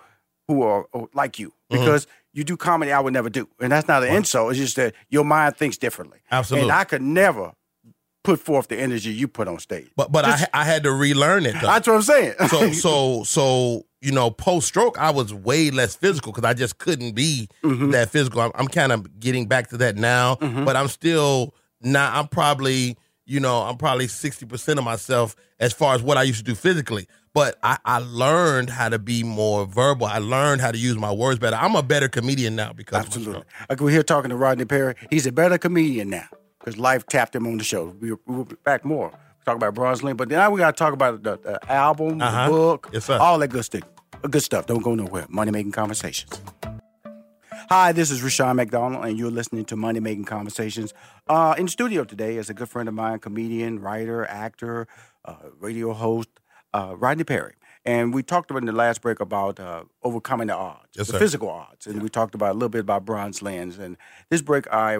who 0.50 0.62
are 0.62 0.86
like 1.14 1.38
you 1.38 1.52
Mm-hmm. 1.70 1.84
because 1.84 2.06
you 2.32 2.42
do 2.44 2.56
comedy 2.56 2.90
I 2.92 2.98
would 3.00 3.12
never 3.12 3.30
do, 3.30 3.48
and 3.60 3.70
that's 3.72 3.86
not 3.88 4.02
an 4.02 4.12
insult. 4.14 4.50
It's 4.50 4.58
just 4.58 4.74
that 4.76 4.94
your 5.08 5.24
mind 5.24 5.56
thinks 5.56 5.76
differently. 5.78 6.18
Absolutely. 6.30 6.68
And 6.68 6.72
I 6.72 6.82
could 6.84 7.02
never 7.02 7.52
put 8.24 8.38
forth 8.40 8.66
the 8.68 8.76
energy 8.76 9.10
you 9.10 9.28
put 9.28 9.46
on 9.48 9.58
stage. 9.60 9.88
But 9.96 10.10
but 10.12 10.24
I 10.24 10.30
Just- 10.32 10.50
I 10.52 10.64
had 10.64 10.82
to 10.82 10.92
relearn 10.92 11.46
it. 11.46 11.52
Though. 11.54 11.66
That's 11.68 11.86
what 11.86 11.94
I'm 11.96 12.02
saying. 12.02 12.34
so 12.48 12.72
so 12.86 13.22
so 13.24 13.86
you 14.00 14.12
know 14.12 14.30
post 14.30 14.66
stroke 14.66 14.98
i 14.98 15.10
was 15.10 15.32
way 15.34 15.70
less 15.70 15.94
physical 15.94 16.32
because 16.32 16.48
i 16.48 16.54
just 16.54 16.78
couldn't 16.78 17.12
be 17.12 17.48
Mm-hmm. 17.62 17.90
that 17.90 18.08
physical 18.08 18.40
i'm, 18.40 18.50
I'm 18.54 18.66
kind 18.68 18.92
of 18.92 19.20
getting 19.20 19.46
back 19.46 19.68
to 19.68 19.76
that 19.76 19.96
now 19.96 20.36
but 20.36 20.74
i'm 20.74 20.88
still 20.88 21.54
not 21.82 22.14
i'm 22.14 22.26
probably 22.26 22.96
you 23.26 23.40
know 23.40 23.58
i'm 23.60 23.76
probably 23.76 24.06
60% 24.06 24.78
of 24.78 24.84
myself 24.84 25.36
as 25.58 25.74
far 25.74 25.94
as 25.94 26.02
what 26.02 26.16
i 26.16 26.22
used 26.22 26.38
to 26.38 26.44
do 26.44 26.54
physically 26.54 27.06
but 27.32 27.58
I, 27.62 27.78
I 27.84 27.98
learned 27.98 28.70
how 28.70 28.88
to 28.88 28.98
be 28.98 29.22
more 29.22 29.66
verbal 29.66 30.06
i 30.06 30.18
learned 30.18 30.60
how 30.60 30.70
to 30.72 30.78
use 30.78 30.96
my 30.96 31.12
words 31.12 31.38
better 31.38 31.56
i'm 31.56 31.76
a 31.76 31.82
better 31.82 32.08
comedian 32.08 32.56
now 32.56 32.72
because 32.72 33.04
Absolutely. 33.06 33.42
Like 33.68 33.80
we're 33.80 33.90
here 33.90 34.02
talking 34.02 34.30
to 34.30 34.36
Rodney 34.36 34.64
Perry. 34.64 34.94
He's 35.10 35.26
a 35.26 35.32
better 35.32 35.58
comedian 35.58 36.10
now 36.10 36.26
because 36.58 36.76
life 36.78 37.06
tapped 37.06 37.34
him 37.34 37.46
on 37.46 37.56
the 37.58 37.64
show. 37.64 37.94
We, 38.00 38.12
we'll 38.26 38.44
be 38.44 38.56
back 38.64 38.84
more. 38.84 39.12
Talk 39.46 39.56
about 39.56 39.74
Bronze 39.74 40.02
Lens, 40.02 40.16
but 40.18 40.28
now 40.28 40.50
we 40.50 40.58
got 40.58 40.76
to 40.76 40.78
talk 40.78 40.92
about 40.92 41.22
the, 41.22 41.38
the 41.38 41.72
album, 41.72 42.20
Uh-huh. 42.20 42.44
the 42.46 42.50
book, 42.50 42.90
Yes, 42.92 43.08
all 43.08 43.38
that 43.38 43.48
good 43.48 43.64
stuff. 43.64 43.82
Good 44.28 44.42
stuff. 44.42 44.66
Don't 44.66 44.82
go 44.82 44.94
nowhere. 44.94 45.24
Money 45.30 45.50
making 45.50 45.72
conversations. 45.72 46.40
Hi, 47.70 47.92
this 47.92 48.10
is 48.10 48.22
Rushion 48.22 48.56
McDonald, 48.56 49.04
and 49.04 49.16
you're 49.16 49.30
listening 49.30 49.64
to 49.66 49.76
Money 49.76 50.00
Making 50.00 50.24
Conversations. 50.24 50.92
Uh, 51.28 51.54
in 51.56 51.68
studio 51.68 52.04
today 52.04 52.36
is 52.36 52.50
a 52.50 52.54
good 52.54 52.68
friend 52.68 52.88
of 52.88 52.94
mine, 52.94 53.20
comedian, 53.20 53.78
writer, 53.80 54.26
actor, 54.26 54.88
uh, 55.24 55.36
radio 55.58 55.92
host, 55.92 56.28
uh, 56.74 56.94
Rodney 56.96 57.24
Perry. 57.24 57.54
And 57.86 58.12
we 58.12 58.22
talked 58.22 58.50
about 58.50 58.62
in 58.62 58.66
the 58.66 58.72
last 58.72 59.00
break 59.00 59.20
about 59.20 59.58
uh, 59.58 59.84
overcoming 60.02 60.48
the 60.48 60.54
odds, 60.54 60.86
Yes, 60.94 61.06
the 61.06 61.14
sir. 61.14 61.18
physical 61.18 61.48
odds. 61.48 61.86
And 61.86 62.02
we 62.02 62.08
talked 62.10 62.34
about 62.34 62.50
a 62.50 62.54
little 62.54 62.68
bit 62.68 62.82
about 62.82 63.04
bronze 63.06 63.40
lens. 63.40 63.78
And 63.78 63.96
this 64.28 64.42
break, 64.42 64.70
I 64.70 64.98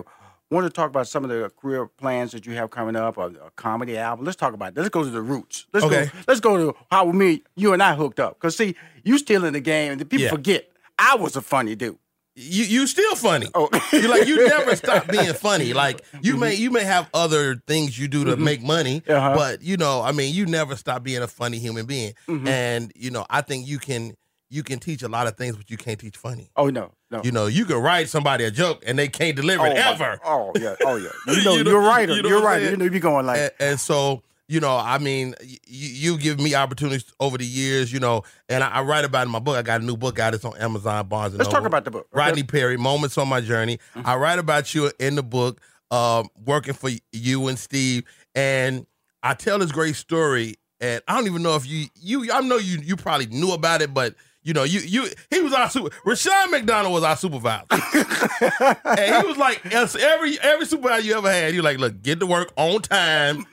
want 0.51 0.65
to 0.67 0.71
talk 0.71 0.89
about 0.89 1.07
some 1.07 1.23
of 1.23 1.29
the 1.31 1.51
career 1.61 1.87
plans 1.87 2.33
that 2.33 2.47
you 2.47 2.55
have 2.55 2.71
coming 2.71 2.97
up, 2.97 3.19
a, 3.19 3.27
a 3.27 3.51
comedy 3.57 3.99
album. 3.99 4.25
Let's 4.25 4.37
talk 4.37 4.55
about 4.55 4.75
that. 4.75 4.81
Let's 4.81 4.91
go 4.93 5.05
to 5.05 5.11
the 5.11 5.21
roots. 5.21 5.67
Let's 5.75 5.85
Okay. 5.85 6.07
go. 6.07 6.11
Let's 6.27 6.41
go 6.41 6.57
to 6.57 6.79
how 6.91 7.05
me, 7.13 7.43
you 7.55 7.75
and 7.75 7.83
I 7.83 7.95
hooked 7.95 8.19
up. 8.19 8.41
Because 8.41 8.57
see, 8.57 8.75
you 9.05 9.19
still 9.19 9.45
in 9.45 9.53
the 9.53 9.61
game, 9.61 9.93
and 9.93 10.01
the 10.01 10.07
people 10.07 10.25
Yeah. 10.25 10.31
forget 10.31 10.67
I 10.99 11.17
was 11.17 11.37
a 11.37 11.43
funny 11.43 11.75
dude. 11.77 11.99
You 12.41 12.65
you 12.65 12.87
still 12.87 13.15
funny. 13.17 13.49
Oh. 13.55 13.69
you 13.93 14.09
like 14.09 14.27
you 14.27 14.47
never 14.49 14.75
stop 14.85 15.07
being 15.09 15.33
funny. 15.35 15.73
Like 15.75 16.03
you 16.23 16.37
may 16.37 16.55
you 16.55 16.71
may 16.71 16.85
have 16.85 17.09
other 17.13 17.57
things 17.67 17.99
you 17.99 18.09
do 18.09 18.25
to 18.25 18.37
make 18.37 18.63
money, 18.63 19.01
Mm-hmm. 19.03 19.13
Uh-huh. 19.13 19.35
but 19.37 19.63
you 19.63 19.77
know, 19.77 20.01
I 20.03 20.13
mean, 20.13 20.35
you 20.35 20.47
never 20.47 20.75
stop 20.77 21.03
being 21.03 21.23
a 21.23 21.29
funny 21.29 21.59
human 21.59 21.87
being. 21.87 22.15
Mm-hmm. 22.29 22.49
And 22.49 22.93
you 22.97 23.11
know, 23.11 23.27
I 23.29 23.43
think 23.43 23.67
you 23.67 23.79
can 23.79 24.15
you 24.49 24.63
can 24.65 24.79
teach 24.81 25.03
a 25.03 25.09
lot 25.09 25.27
of 25.29 25.37
things, 25.37 25.57
but 25.57 25.71
you 25.71 25.77
can't 25.77 25.99
teach 26.01 26.17
funny. 26.17 26.51
Oh 26.57 26.71
no, 26.71 26.93
no. 27.11 27.21
You 27.23 27.31
know, 27.31 27.47
you 27.47 27.65
can 27.67 27.77
write 27.77 28.09
somebody 28.09 28.45
a 28.45 28.51
joke 28.51 28.83
and 28.87 28.99
they 28.99 29.07
can't 29.09 29.37
deliver 29.37 29.63
oh, 29.63 29.67
it 29.67 29.75
my- 29.75 29.93
ever. 29.93 30.19
Oh 30.25 30.53
yeah, 30.59 30.75
oh 30.85 30.97
yeah. 30.97 31.11
You 31.35 31.45
know, 31.45 31.55
You 31.57 31.65
know- 31.65 31.77
are 31.77 31.81
right. 31.81 32.09
you 32.09 32.23
know 32.23 32.29
You 32.29 32.37
are 32.39 32.43
right. 32.43 32.63
You 32.63 32.77
know, 32.77 32.85
you're 32.87 32.99
going 33.01 33.27
like, 33.27 33.39
and, 33.39 33.51
and 33.61 33.81
so 33.81 34.23
you 34.51 34.59
know 34.59 34.77
i 34.77 34.99
mean 34.99 35.35
you, 35.41 35.57
you 35.67 36.19
give 36.19 36.41
me 36.41 36.55
opportunities 36.57 37.13
over 37.21 37.39
the 37.39 37.47
years 37.47 37.93
you 37.93 38.01
know 38.01 38.23
and 38.49 38.65
I, 38.65 38.69
I 38.69 38.83
write 38.83 39.05
about 39.05 39.21
it 39.21 39.27
in 39.27 39.31
my 39.31 39.39
book 39.39 39.57
i 39.57 39.63
got 39.63 39.81
a 39.81 39.85
new 39.85 39.97
book 39.97 40.19
out 40.19 40.35
it's 40.35 40.45
on 40.45 40.57
amazon 40.59 41.07
barnes 41.07 41.35
and 41.35 41.39
let's 41.39 41.51
talk 41.51 41.65
about 41.65 41.85
the 41.85 41.93
book. 41.93 42.07
Mm-hmm. 42.09 42.19
rodney 42.19 42.43
perry 42.43 42.77
moments 42.77 43.17
on 43.17 43.29
my 43.29 43.41
journey 43.41 43.79
i 44.05 44.17
write 44.17 44.41
about 44.41 44.75
you 44.75 44.91
in 44.99 45.15
the 45.15 45.23
book 45.23 45.61
um, 45.93 46.29
working 46.45 46.75
for 46.75 46.91
you 47.13 47.47
and 47.49 47.59
steve 47.59 48.05
and 48.35 48.87
i 49.23 49.35
tell 49.35 49.61
this 49.61 49.71
great 49.71 49.95
story 49.95 50.57
and 50.81 51.01
i 51.07 51.17
don't 51.17 51.27
even 51.27 51.43
know 51.43 51.55
if 51.55 51.67
you 51.67 51.87
you 51.95 52.33
i 52.33 52.41
know 52.41 52.59
you 52.59 52.79
you 52.81 52.97
probably 52.97 53.27
knew 53.27 53.53
about 53.53 53.83
it 53.83 53.95
but 53.95 54.17
you 54.43 54.55
know, 54.55 54.65
you 54.65 54.81
you 54.81 55.07
he 55.29 55.43
was 55.43 55.53
our 55.53 55.69
super. 55.69 55.95
Rushion 56.07 56.51
McDonald 56.51 56.95
was 56.95 57.05
our 57.05 57.15
supervisor, 57.15 57.67
and 57.71 59.15
he 59.15 59.29
was 59.29 59.37
like 59.37 59.61
every 59.67 60.41
every 60.41 60.65
supervisor 60.65 61.07
you 61.07 61.15
ever 61.19 61.31
had. 61.31 61.55
Was 61.55 61.63
like, 61.63 61.79
look, 61.79 62.01
get 62.01 62.21
to 62.21 62.27
work 62.27 62.51
on 62.57 62.81
time, 62.81 63.45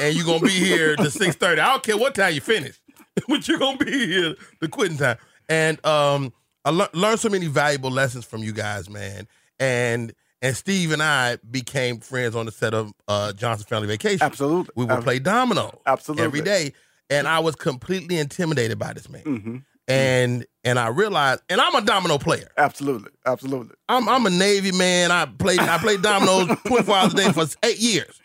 and 0.00 0.14
you're 0.16 0.26
gonna 0.26 0.40
be 0.40 0.50
here 0.50 0.96
to 0.96 1.10
six 1.10 1.36
thirty. 1.36 1.60
I 1.60 1.68
don't 1.68 1.82
care 1.82 1.96
what 1.96 2.14
time 2.14 2.34
you 2.34 2.40
finish, 2.40 2.80
but 3.28 3.46
you're 3.48 3.58
gonna 3.58 3.78
be 3.78 4.06
here 4.06 4.34
to 4.60 4.68
quitting 4.68 4.96
time. 4.98 5.18
And 5.48 5.84
um, 5.86 6.32
I 6.64 6.70
lear- 6.70 6.88
learned 6.92 7.20
so 7.20 7.28
many 7.28 7.46
valuable 7.46 7.90
lessons 7.90 8.24
from 8.24 8.42
you 8.42 8.52
guys, 8.52 8.88
man. 8.90 9.26
And 9.58 10.12
and 10.42 10.56
Steve 10.56 10.92
and 10.92 11.02
I 11.02 11.36
became 11.50 12.00
friends 12.00 12.34
on 12.34 12.46
the 12.46 12.52
set 12.52 12.72
of 12.74 12.92
uh, 13.08 13.32
Johnson 13.34 13.66
Family 13.66 13.88
Vacation. 13.88 14.22
Absolutely. 14.22 14.72
we 14.74 14.84
would 14.86 14.98
Ab- 14.98 15.04
play 15.04 15.18
domino 15.18 15.80
Absolutely. 15.86 16.24
every 16.24 16.40
day, 16.40 16.72
and 17.10 17.28
I 17.28 17.40
was 17.40 17.56
completely 17.56 18.18
intimidated 18.18 18.78
by 18.78 18.92
this 18.94 19.08
man. 19.08 19.22
hmm 19.22 19.56
And 19.86 20.46
and 20.64 20.78
I 20.78 20.88
realized, 20.88 21.42
and 21.48 21.60
I'm 21.60 21.74
a 21.74 21.80
domino 21.82 22.16
player. 22.18 22.48
Absolutely. 22.56 23.10
Absolutely. 23.26 23.74
I'm 23.88 24.08
I'm 24.08 24.24
a 24.26 24.30
Navy 24.30 24.72
man. 24.72 25.10
I 25.10 25.26
played 25.26 25.58
I 25.60 25.76
played 25.78 26.00
dominoes 26.02 26.56
24 26.66 26.94
hours 26.94 27.12
a 27.12 27.16
day 27.16 27.32
for 27.32 27.44
eight 27.62 27.78
years, 27.78 28.20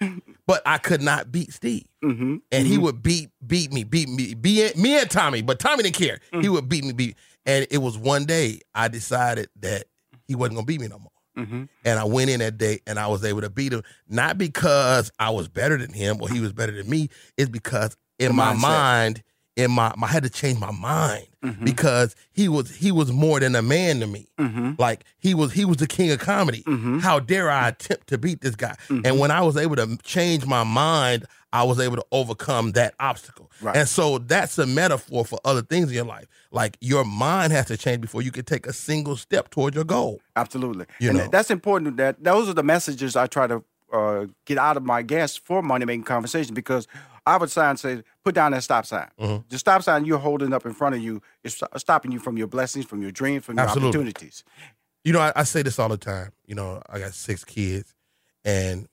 but 0.47 0.61
I 0.65 0.77
could 0.77 1.01
not 1.01 1.31
beat 1.31 1.51
Steve, 1.53 1.85
hmm 2.01 2.37
and 2.51 2.67
he 2.67 2.77
would 2.77 3.01
beat 3.01 3.29
beat 3.45 3.71
me, 3.73 3.83
beat 3.83 4.09
me, 4.09 4.33
beat 4.33 4.77
me 4.77 4.99
and 4.99 5.09
Tommy, 5.09 5.41
but 5.41 5.59
Tommy 5.59 5.83
didn't 5.83 5.95
care. 5.95 6.19
He 6.41 6.49
would 6.49 6.69
beat 6.69 6.83
me, 6.83 6.93
beat, 6.93 7.15
and 7.45 7.65
it 7.71 7.79
was 7.79 7.97
one 7.97 8.25
day 8.25 8.59
I 8.73 8.87
decided 8.87 9.49
that 9.61 9.85
he 10.27 10.35
wasn't 10.35 10.55
gonna 10.55 10.65
beat 10.65 10.81
me 10.81 10.87
no 10.87 10.99
more. 10.99 11.45
hmm 11.45 11.63
And 11.83 11.99
I 11.99 12.03
went 12.05 12.29
in 12.29 12.39
that 12.39 12.57
day 12.57 12.79
and 12.87 12.97
I 12.99 13.07
was 13.07 13.23
able 13.25 13.41
to 13.41 13.49
beat 13.49 13.73
him, 13.73 13.83
not 14.07 14.37
because 14.37 15.11
I 15.19 15.29
was 15.31 15.47
better 15.47 15.77
than 15.77 15.93
him 15.93 16.21
or 16.21 16.29
he 16.29 16.39
was 16.39 16.53
better 16.53 16.71
than 16.71 16.89
me. 16.89 17.09
It's 17.37 17.49
because 17.49 17.95
in 18.19 18.27
The 18.29 18.33
my 18.33 18.53
mindset. 18.53 18.61
mind, 18.61 19.23
in 19.55 19.71
my, 19.71 19.93
I 20.01 20.07
had 20.07 20.23
to 20.23 20.29
change 20.29 20.59
my 20.59 20.71
mind 20.71 21.27
Mhm. 21.43 21.63
because 21.63 22.15
he 22.33 22.49
was 22.49 22.75
he 22.75 22.91
was 22.91 23.11
more 23.11 23.39
than 23.39 23.55
a 23.55 23.61
man 23.61 23.99
to 24.01 24.07
me. 24.07 24.27
hmm 24.37 24.71
Like 24.77 25.05
he 25.19 25.33
was 25.33 25.53
he 25.53 25.63
was 25.65 25.77
the 25.77 25.87
king 25.87 26.11
of 26.11 26.19
comedy. 26.19 26.63
Mhm. 26.63 27.01
How 27.01 27.19
dare 27.19 27.49
I 27.49 27.69
attempt 27.69 28.07
to 28.07 28.17
beat 28.17 28.41
this 28.41 28.55
guy? 28.55 28.75
And 28.89 29.19
when 29.19 29.31
I 29.31 29.41
was 29.41 29.55
able 29.55 29.75
to 29.77 29.97
change 30.03 30.45
my 30.45 30.63
mind, 30.63 31.25
I 31.53 31.63
was 31.63 31.79
able 31.79 31.95
to 31.95 32.05
overcome 32.11 32.73
that 32.73 32.95
obstacle. 32.99 33.49
Right. 33.61 33.77
And 33.77 33.87
so 33.87 34.17
that's 34.17 34.57
a 34.57 34.65
metaphor 34.65 35.23
for 35.23 35.39
other 35.45 35.61
things 35.61 35.87
in 35.89 35.93
your 35.95 36.05
life. 36.05 36.25
Like 36.51 36.77
your 36.81 37.05
mind 37.05 37.53
has 37.53 37.67
to 37.67 37.77
change 37.77 38.01
before 38.01 38.21
you 38.21 38.31
can 38.31 38.43
take 38.43 38.65
a 38.67 38.73
single 38.73 39.15
step 39.15 39.51
toward 39.51 39.73
your 39.75 39.85
goal. 39.85 40.19
Absolutely. 40.35 40.85
You 40.99 41.09
and 41.11 41.17
know. 41.19 41.27
that's 41.31 41.49
important. 41.51 41.95
That 41.97 42.21
those 42.21 42.49
are 42.49 42.53
the 42.53 42.63
messages 42.63 43.15
I 43.15 43.27
try 43.27 43.47
to 43.47 43.63
uh, 43.93 44.25
get 44.45 44.57
out 44.57 44.75
of 44.75 44.83
my 44.83 45.01
guests 45.03 45.37
for 45.37 45.61
money 45.61 45.85
making 45.85 46.03
conversation 46.03 46.53
because 46.55 46.87
I 47.25 47.37
would 47.37 47.49
sign 47.49 47.77
say 47.77 48.03
put 48.23 48.35
down 48.35 48.51
that 48.51 48.63
stop 48.63 48.85
sign. 48.85 49.09
Mhm. 49.19 49.43
The 49.49 49.57
stop 49.57 49.81
sign 49.83 50.05
you're 50.05 50.19
holding 50.19 50.53
up 50.53 50.65
in 50.65 50.73
front 50.73 50.95
of 50.95 51.01
you 51.01 51.21
is 51.43 51.61
stopping 51.77 52.11
you 52.11 52.19
from 52.19 52.37
your 52.37 52.47
blessings, 52.47 52.85
from 52.85 53.01
your 53.01 53.11
dreams, 53.11 53.45
from 53.45 53.55
your 53.57 53.65
Absolutely. 53.65 53.89
opportunities. 53.89 54.43
You 55.03 55.13
know, 55.13 55.19
I, 55.19 55.31
I 55.35 55.43
say 55.43 55.61
this 55.61 55.79
all 55.79 55.89
the 55.89 55.97
time. 55.97 56.31
You 56.45 56.55
know, 56.55 56.81
I 56.89 56.99
got 56.99 57.13
six 57.13 57.43
kids, 57.43 57.93
and 58.43 58.87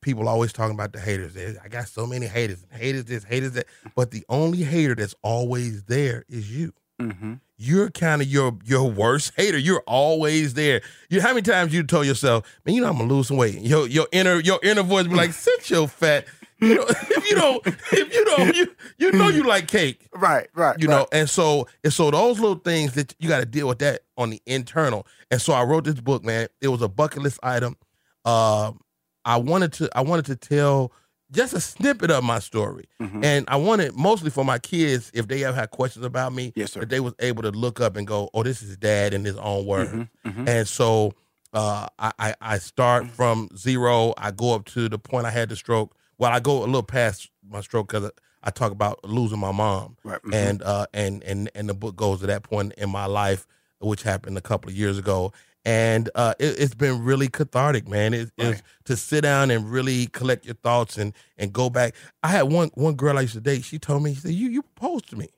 people 0.00 0.28
always 0.28 0.52
talking 0.52 0.74
about 0.74 0.92
the 0.92 1.00
haters. 1.00 1.36
I 1.62 1.68
got 1.68 1.88
so 1.88 2.06
many 2.06 2.26
haters, 2.26 2.64
haters 2.70 3.04
this, 3.04 3.24
haters 3.24 3.52
that. 3.52 3.66
But 3.94 4.10
the 4.10 4.24
only 4.28 4.62
hater 4.62 4.94
that's 4.94 5.14
always 5.22 5.84
there 5.84 6.24
is 6.28 6.50
you. 6.54 6.72
Mm-hmm. 7.00 7.34
You're 7.56 7.90
kind 7.90 8.22
of 8.22 8.28
your 8.28 8.56
your 8.64 8.90
worst 8.90 9.32
hater. 9.36 9.56
You're 9.58 9.82
always 9.86 10.54
there. 10.54 10.80
You 11.10 11.20
how 11.20 11.28
many 11.28 11.42
times 11.42 11.72
you 11.72 11.82
told 11.82 12.06
yourself, 12.06 12.44
man, 12.64 12.74
you 12.74 12.80
know 12.82 12.88
I'm 12.88 12.98
gonna 12.98 13.12
lose 13.12 13.28
some 13.28 13.36
weight. 13.36 13.60
Your 13.60 13.86
your 13.86 14.06
inner 14.12 14.40
your 14.40 14.58
inner 14.62 14.82
voice 14.82 15.06
be 15.06 15.14
like, 15.14 15.32
sit 15.32 15.70
your 15.70 15.86
fat. 15.88 16.26
You 16.60 16.74
know, 16.74 16.84
if 16.88 17.30
you 17.30 17.36
don't, 17.36 17.66
if 17.66 18.14
you 18.14 18.24
don't, 18.24 18.56
you 18.56 18.74
you 18.98 19.12
know 19.12 19.28
you 19.28 19.44
like 19.44 19.68
cake 19.68 20.08
Right, 20.14 20.48
right. 20.54 20.76
you 20.80 20.88
right. 20.88 20.94
know 20.94 21.06
and 21.12 21.30
so 21.30 21.68
and 21.84 21.92
so 21.92 22.10
those 22.10 22.40
little 22.40 22.56
things 22.58 22.94
that 22.94 23.14
you 23.20 23.28
got 23.28 23.38
to 23.40 23.46
deal 23.46 23.68
with 23.68 23.78
that 23.78 24.00
on 24.16 24.30
the 24.30 24.42
internal 24.46 25.06
and 25.30 25.40
so 25.40 25.52
i 25.52 25.62
wrote 25.62 25.84
this 25.84 26.00
book 26.00 26.24
man 26.24 26.48
it 26.60 26.68
was 26.68 26.82
a 26.82 26.88
bucket 26.88 27.22
list 27.22 27.38
item 27.44 27.76
um 28.24 28.80
i 29.24 29.36
wanted 29.36 29.72
to 29.72 29.88
i 29.96 30.00
wanted 30.00 30.26
to 30.26 30.34
tell 30.34 30.90
just 31.30 31.54
a 31.54 31.60
snippet 31.60 32.10
of 32.10 32.24
my 32.24 32.38
story 32.40 32.86
Mhm. 33.00 33.24
and 33.24 33.44
i 33.48 33.54
wanted 33.56 33.94
mostly 33.94 34.30
for 34.30 34.44
my 34.44 34.58
kids 34.58 35.10
if 35.14 35.28
they 35.28 35.44
ever 35.44 35.56
had 35.56 35.70
questions 35.70 36.04
about 36.04 36.32
me 36.34 36.52
Yes, 36.56 36.72
sir. 36.72 36.80
that 36.80 36.88
they 36.88 37.00
was 37.00 37.14
able 37.20 37.42
to 37.42 37.50
look 37.52 37.80
up 37.80 37.96
and 37.96 38.06
go 38.06 38.28
oh 38.34 38.42
this 38.42 38.62
is 38.62 38.76
dad 38.76 39.14
in 39.14 39.24
his 39.24 39.36
own 39.36 39.64
words 39.66 39.92
Mhm, 39.92 40.08
mhm. 40.26 40.48
and 40.48 40.66
so 40.68 41.12
uh, 41.54 41.86
I, 41.98 42.12
I 42.18 42.34
I 42.42 42.58
start 42.58 43.08
from 43.10 43.48
zero. 43.56 44.12
I 44.18 44.32
go 44.32 44.54
up 44.54 44.66
to 44.66 44.86
the 44.90 44.98
point 44.98 45.24
I 45.24 45.30
had 45.30 45.48
the 45.48 45.56
stroke. 45.56 45.94
Well, 46.18 46.32
I 46.32 46.40
go 46.40 46.58
a 46.58 46.66
little 46.66 46.82
past 46.82 47.30
my 47.48 47.60
stroke 47.60 47.88
because 47.92 48.10
I 48.42 48.50
talk 48.50 48.72
about 48.72 49.04
losing 49.04 49.38
my 49.38 49.52
mom, 49.52 49.96
Right, 50.04 50.20
mhm. 50.22 50.34
and 50.34 50.62
uh, 50.62 50.86
and 50.92 51.22
and 51.24 51.50
and 51.54 51.68
the 51.68 51.74
book 51.74 51.96
goes 51.96 52.20
to 52.20 52.26
that 52.26 52.42
point 52.42 52.72
in 52.76 52.90
my 52.90 53.06
life, 53.06 53.46
which 53.80 54.02
happened 54.02 54.36
a 54.38 54.40
couple 54.42 54.70
of 54.70 54.76
years 54.76 54.98
ago. 54.98 55.32
And 55.64 56.08
uh, 56.14 56.34
it, 56.38 56.58
it's 56.58 56.74
been 56.74 57.04
really 57.04 57.28
cathartic, 57.28 57.88
man. 57.88 58.14
It, 58.14 58.30
Right. 58.38 58.48
It's 58.54 58.62
to 58.84 58.96
sit 58.96 59.22
down 59.22 59.50
and 59.50 59.70
really 59.70 60.06
collect 60.06 60.44
your 60.44 60.54
thoughts 60.54 60.96
and 60.98 61.12
and 61.36 61.52
go 61.52 61.68
back. 61.70 61.94
I 62.22 62.28
had 62.28 62.42
one 62.42 62.70
one 62.74 62.94
girl 62.94 63.18
I 63.18 63.22
used 63.22 63.34
to 63.34 63.40
date. 63.40 63.64
She 63.64 63.78
told 63.78 64.02
me, 64.02 64.14
she 64.14 64.20
said, 64.20 64.32
"You 64.32 64.48
you 64.48 64.62
proposed 64.62 65.08
to 65.10 65.16
me." 65.16 65.28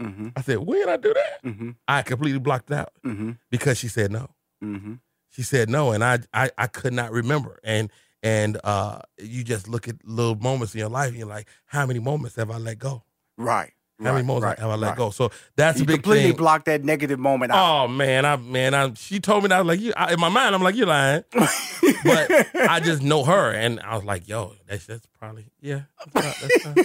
Mhm, 0.00 0.32
I 0.36 0.40
said, 0.42 0.58
"When 0.58 0.88
I 0.88 0.96
do 0.96 1.12
that?" 1.14 1.42
mhm, 1.44 1.76
I 1.88 2.02
completely 2.02 2.40
blocked 2.40 2.72
out 2.72 2.92
mhm, 3.04 3.38
because 3.50 3.78
she 3.78 3.88
said 3.88 4.10
no 4.10 4.30
mhm. 4.62 4.98
she 5.30 5.42
said 5.42 5.68
no 5.68 5.92
and 5.92 6.02
I, 6.02 6.20
I 6.32 6.50
i 6.56 6.66
could 6.66 6.92
not 6.94 7.12
remember 7.12 7.60
and 7.62 7.90
and 8.22 8.58
uh 8.64 8.98
you 9.18 9.42
just 9.44 9.68
look 9.68 9.88
at 9.88 9.96
little 10.04 10.34
moments 10.34 10.74
in 10.74 10.78
your 10.80 10.88
life 10.90 11.08
and 11.08 11.18
you're 11.18 11.26
like 11.26 11.48
how 11.66 11.86
many 11.86 11.98
moments 11.98 12.36
have 12.36 12.50
i 12.50 12.56
let 12.58 12.78
go 12.78 13.02
Right. 13.38 13.72
how 14.02 14.12
many 14.12 14.24
moments 14.26 14.44
right, 14.44 14.58
have 14.58 14.70
i 14.70 14.74
let 14.74 14.88
right. 14.88 14.96
go 14.96 15.10
so 15.10 15.30
that's 15.56 15.78
You 15.78 15.84
a 15.84 15.86
big 15.86 15.96
completely 16.02 16.28
thing 16.30 16.36
blocked 16.36 16.66
that 16.66 16.84
negative 16.84 17.18
moment 17.18 17.52
out. 17.52 17.84
oh 17.84 17.88
man 17.88 18.24
i 18.26 18.36
man 18.36 18.74
i 18.74 18.92
she 18.94 19.20
told 19.20 19.42
me 19.44 19.48
that 19.48 19.56
i 19.56 19.62
was 19.62 19.68
like 19.68 19.80
you 19.80 19.92
I, 19.96 20.12
in 20.12 20.20
my 20.20 20.28
mind 20.28 20.54
i'm 20.54 20.62
like 20.62 20.74
you're 20.76 20.86
lying 20.86 21.24
but 21.32 22.30
i 22.68 22.80
just 22.80 23.02
know 23.02 23.24
her 23.24 23.52
and 23.52 23.80
i 23.80 23.94
was 23.94 24.04
like 24.04 24.28
yo 24.28 24.54
that's 24.68 24.86
that's 24.86 25.06
probably 25.20 25.44
yeah 25.60 25.82
that 26.14 26.34
sounds 26.62 26.76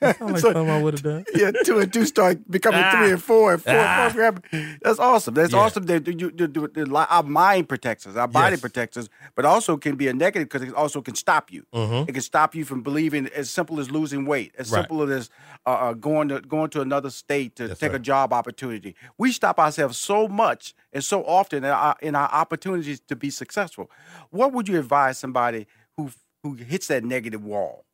like 0.00 0.18
So- 0.20 0.36
something 0.52 0.70
i 0.70 0.82
would 0.82 0.94
have 0.94 1.02
done 1.02 1.24
yeah, 1.34 1.50
two 1.64 1.78
and 1.78 1.92
two 1.92 2.06
start 2.06 2.38
becoming 2.50 2.80
Ah. 2.82 2.90
three 2.96 3.10
and 3.12 3.22
four, 3.22 3.52
and 3.54 3.62
four 3.62 3.74
Ah. 3.76 4.06
and 4.06 4.14
four. 4.14 4.66
That's 4.82 4.98
awesome. 4.98 5.34
That's 5.34 5.52
Yeah. 5.52 5.58
awesome. 5.60 5.84
That 5.86 6.06
you, 6.08 6.32
you, 6.36 6.70
you, 6.76 6.96
our 6.96 7.22
mind 7.22 7.68
protects 7.68 8.06
us, 8.06 8.16
our 8.16 8.26
body 8.28 8.54
Yes. 8.54 8.60
protects 8.60 8.96
us, 8.96 9.08
but 9.36 9.44
also 9.44 9.76
can 9.76 9.94
be 9.96 10.08
a 10.08 10.14
negative 10.14 10.48
because 10.48 10.62
it 10.66 10.74
also 10.74 11.00
can 11.02 11.14
stop 11.14 11.52
you. 11.52 11.64
Mhm. 11.74 12.08
It 12.08 12.12
can 12.12 12.22
stop 12.22 12.54
you 12.54 12.64
from 12.64 12.82
believing 12.82 13.28
as 13.28 13.50
simple 13.50 13.78
as 13.80 13.90
losing 13.90 14.24
weight, 14.26 14.52
as 14.58 14.70
Right. 14.70 14.80
simple 14.80 15.02
as 15.12 15.30
uh, 15.64 15.70
uh, 15.70 15.92
going 15.92 16.28
to 16.28 16.40
going 16.40 16.70
to 16.70 16.80
another 16.80 17.10
state 17.10 17.54
to 17.56 17.74
take 17.74 17.92
a 17.92 17.98
job 17.98 18.32
opportunity. 18.32 18.96
We 19.18 19.30
stop 19.32 19.58
ourselves 19.60 19.96
so 19.96 20.26
much 20.26 20.74
and 20.92 21.04
so 21.04 21.24
often 21.24 21.62
in 21.64 21.70
our, 21.70 21.94
in 22.02 22.14
our 22.16 22.28
opportunities 22.32 22.98
to 23.08 23.14
be 23.16 23.30
successful. 23.30 23.88
What 24.30 24.52
would 24.52 24.68
you 24.68 24.78
advise 24.80 25.18
somebody 25.18 25.66
who 26.42 26.54
hits 26.54 26.88
that 26.88 27.04
negative 27.04 27.44
wall? 27.44 27.84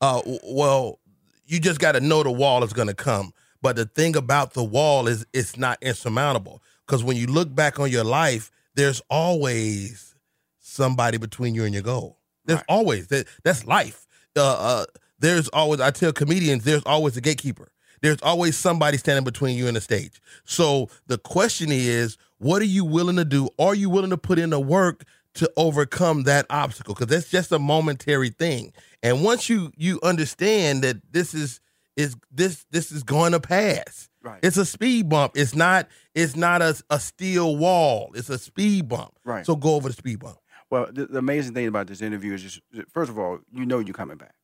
Uh, 0.00 0.22
well, 0.44 0.98
you 1.46 1.60
just 1.60 1.80
got 1.80 1.92
to 1.92 2.00
know 2.00 2.22
the 2.22 2.30
wall 2.30 2.64
is 2.64 2.72
going 2.72 2.88
to 2.88 2.94
come. 2.94 3.32
But 3.62 3.76
the 3.76 3.84
thing 3.84 4.16
about 4.16 4.54
the 4.54 4.64
wall 4.64 5.06
is 5.06 5.26
it's 5.34 5.56
not 5.56 5.78
insurmountable 5.82 6.62
because 6.86 7.04
when 7.04 7.16
you 7.16 7.26
look 7.26 7.54
back 7.54 7.78
on 7.78 7.90
your 7.90 8.04
life, 8.04 8.50
there's 8.74 9.02
always 9.10 10.14
somebody 10.60 11.18
between 11.18 11.54
you 11.54 11.64
and 11.64 11.74
your 11.74 11.82
goal. 11.82 12.18
There's 12.46 12.58
Right. 12.58 12.64
always 12.68 13.08
that. 13.08 13.26
That's 13.44 13.66
life. 13.66 14.06
Uh, 14.34 14.40
uh, 14.58 14.86
there's 15.18 15.48
always. 15.48 15.80
I 15.80 15.90
tell 15.90 16.12
comedians, 16.12 16.64
there's 16.64 16.82
always 16.86 17.16
a 17.16 17.20
gatekeeper. 17.20 17.70
There's 18.00 18.22
always 18.22 18.56
somebody 18.56 18.96
standing 18.96 19.24
between 19.24 19.58
you 19.58 19.66
and 19.66 19.76
the 19.76 19.80
stage. 19.82 20.22
So 20.46 20.88
the 21.06 21.18
question 21.18 21.68
is, 21.70 22.16
what 22.38 22.62
are 22.62 22.66
you 22.66 22.82
willing 22.86 23.16
to 23.16 23.26
do? 23.26 23.50
Are 23.58 23.74
you 23.74 23.90
willing 23.90 24.08
to 24.10 24.16
put 24.16 24.38
in 24.38 24.48
the 24.48 24.60
work 24.60 25.04
to 25.34 25.50
overcome 25.56 26.24
that 26.24 26.46
obstacle? 26.50 26.94
Because 26.94 27.08
that's 27.08 27.30
just 27.30 27.52
a 27.52 27.58
momentary 27.58 28.30
thing. 28.30 28.72
And 29.02 29.22
once 29.24 29.48
you 29.48 29.72
you 29.76 30.00
understand 30.02 30.82
that 30.84 31.00
this 31.12 31.34
is 31.34 31.60
is 31.96 32.16
this 32.30 32.66
this 32.70 32.92
is 32.92 33.02
going 33.02 33.32
to 33.32 33.40
pass. 33.40 34.08
Right. 34.22 34.40
It's 34.42 34.56
a 34.56 34.66
speed 34.66 35.08
bump. 35.08 35.32
It's 35.34 35.54
not. 35.54 35.88
It's 36.14 36.36
not 36.36 36.62
a, 36.62 36.80
a 36.90 37.00
steel 37.00 37.56
wall. 37.56 38.10
It's 38.14 38.28
a 38.28 38.38
speed 38.38 38.88
bump. 38.88 39.12
Right. 39.24 39.46
So 39.46 39.56
go 39.56 39.74
over 39.74 39.88
the 39.88 39.94
speed 39.94 40.20
bump. 40.20 40.36
Well, 40.68 40.88
the, 40.92 41.06
the 41.06 41.18
amazing 41.18 41.54
thing 41.54 41.66
about 41.66 41.86
this 41.86 42.00
interview 42.00 42.34
is 42.34 42.42
just 42.42 42.60
first 42.92 43.10
of 43.10 43.18
all, 43.18 43.38
you 43.52 43.66
know 43.66 43.78
you're 43.78 43.94
coming 43.94 44.16
back. 44.16 44.34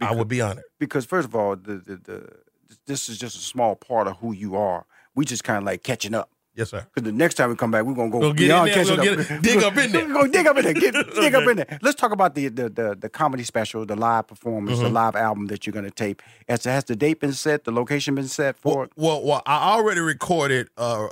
I 0.00 0.14
would 0.14 0.28
be 0.28 0.42
honored. 0.42 0.64
because 0.78 1.06
first 1.06 1.26
of 1.26 1.34
all, 1.34 1.56
the, 1.56 1.76
the, 1.76 1.96
the 1.96 2.28
this 2.86 3.08
is 3.08 3.18
just 3.18 3.36
a 3.36 3.40
small 3.40 3.74
part 3.74 4.06
of 4.06 4.18
who 4.18 4.32
you 4.32 4.56
are. 4.56 4.84
We 5.14 5.24
just 5.24 5.44
kind 5.44 5.58
of 5.58 5.64
like 5.64 5.82
catching 5.82 6.14
up. 6.14 6.30
Yes, 6.56 6.70
sir. 6.70 6.86
Because 6.94 7.06
the 7.06 7.12
next 7.12 7.34
time 7.34 7.50
we 7.50 7.56
come 7.56 7.70
back, 7.70 7.84
we're 7.84 7.94
gonna 7.94 8.10
go 8.10 8.18
Go 8.20 8.32
get 8.32 8.44
in 8.44 8.48
beyond 8.48 8.70
catching 8.72 8.96
go 8.96 9.02
up. 9.02 9.18
it- 9.30 9.42
dig 9.42 9.62
up 9.62 9.76
in 9.76 9.92
there. 9.92 10.08
Gonna 10.08 10.28
dig 10.28 10.46
up 10.46 10.56
in 10.56 10.64
there. 10.64 10.72
Get, 10.74 10.94
dig 11.14 11.34
up 11.34 11.48
in 11.48 11.56
there. 11.58 11.78
Let's 11.82 12.00
talk 12.00 12.12
about 12.12 12.34
the 12.34 12.48
the 12.48 12.68
the, 12.70 12.96
the 12.98 13.08
comedy 13.10 13.42
special, 13.44 13.84
the 13.84 13.94
live 13.96 14.26
performance, 14.26 14.76
Mm-hmm. 14.78 14.84
the 14.84 14.90
live 14.90 15.14
album 15.16 15.46
that 15.48 15.66
you're 15.66 15.74
gonna 15.74 15.90
tape. 15.90 16.22
Has, 16.48 16.64
has 16.64 16.84
the 16.84 16.96
date 16.96 17.20
been 17.20 17.32
set? 17.34 17.64
The 17.64 17.72
location 17.72 18.14
been 18.14 18.28
set 18.28 18.56
for 18.56 18.74
Well, 18.76 18.84
it? 18.84 18.92
well, 18.96 19.22
well, 19.24 19.42
I 19.44 19.72
already 19.74 20.00
recorded 20.00 20.68
uh, 20.78 21.08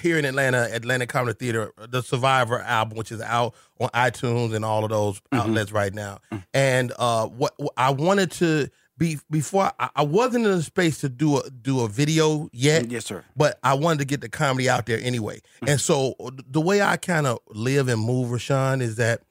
here 0.00 0.18
in 0.18 0.24
Atlanta, 0.26 0.68
Atlanta 0.72 1.06
Comedy 1.06 1.36
Theater, 1.38 1.72
the 1.88 2.02
Survivor 2.02 2.60
album, 2.60 2.98
which 2.98 3.10
is 3.10 3.20
out 3.22 3.54
on 3.80 3.88
iTunes 3.90 4.54
and 4.54 4.64
all 4.64 4.84
of 4.84 4.90
those 4.90 5.20
Mm-hmm. 5.32 5.36
outlets 5.36 5.72
right 5.72 5.94
now. 5.94 6.18
And 6.52 6.92
uh, 6.98 7.26
what 7.28 7.54
what 7.56 7.72
I 7.78 7.90
wanted 7.90 8.30
to 8.32 8.68
be 9.02 9.18
before 9.30 9.70
I, 9.78 9.88
I 9.96 10.02
wasn't 10.18 10.46
in 10.46 10.52
a 10.52 10.62
space 10.62 11.00
to 11.00 11.08
do 11.08 11.38
a 11.38 11.50
do 11.50 11.80
a 11.80 11.88
video 11.88 12.48
yet. 12.52 12.90
Yes, 12.90 13.04
sir. 13.06 13.24
But 13.36 13.58
I 13.62 13.74
wanted 13.74 13.98
to 14.00 14.04
get 14.04 14.20
the 14.20 14.28
comedy 14.28 14.68
out 14.70 14.86
there 14.86 15.00
anyway. 15.02 15.40
And 15.66 15.80
so 15.80 16.14
uh, 16.20 16.30
the 16.56 16.60
way 16.60 16.80
I 16.82 16.96
kind 16.96 17.26
of 17.26 17.38
live 17.48 17.88
and 17.88 18.00
move, 18.00 18.30
Rushion, 18.30 18.80
is 18.80 18.96
that 18.96 19.22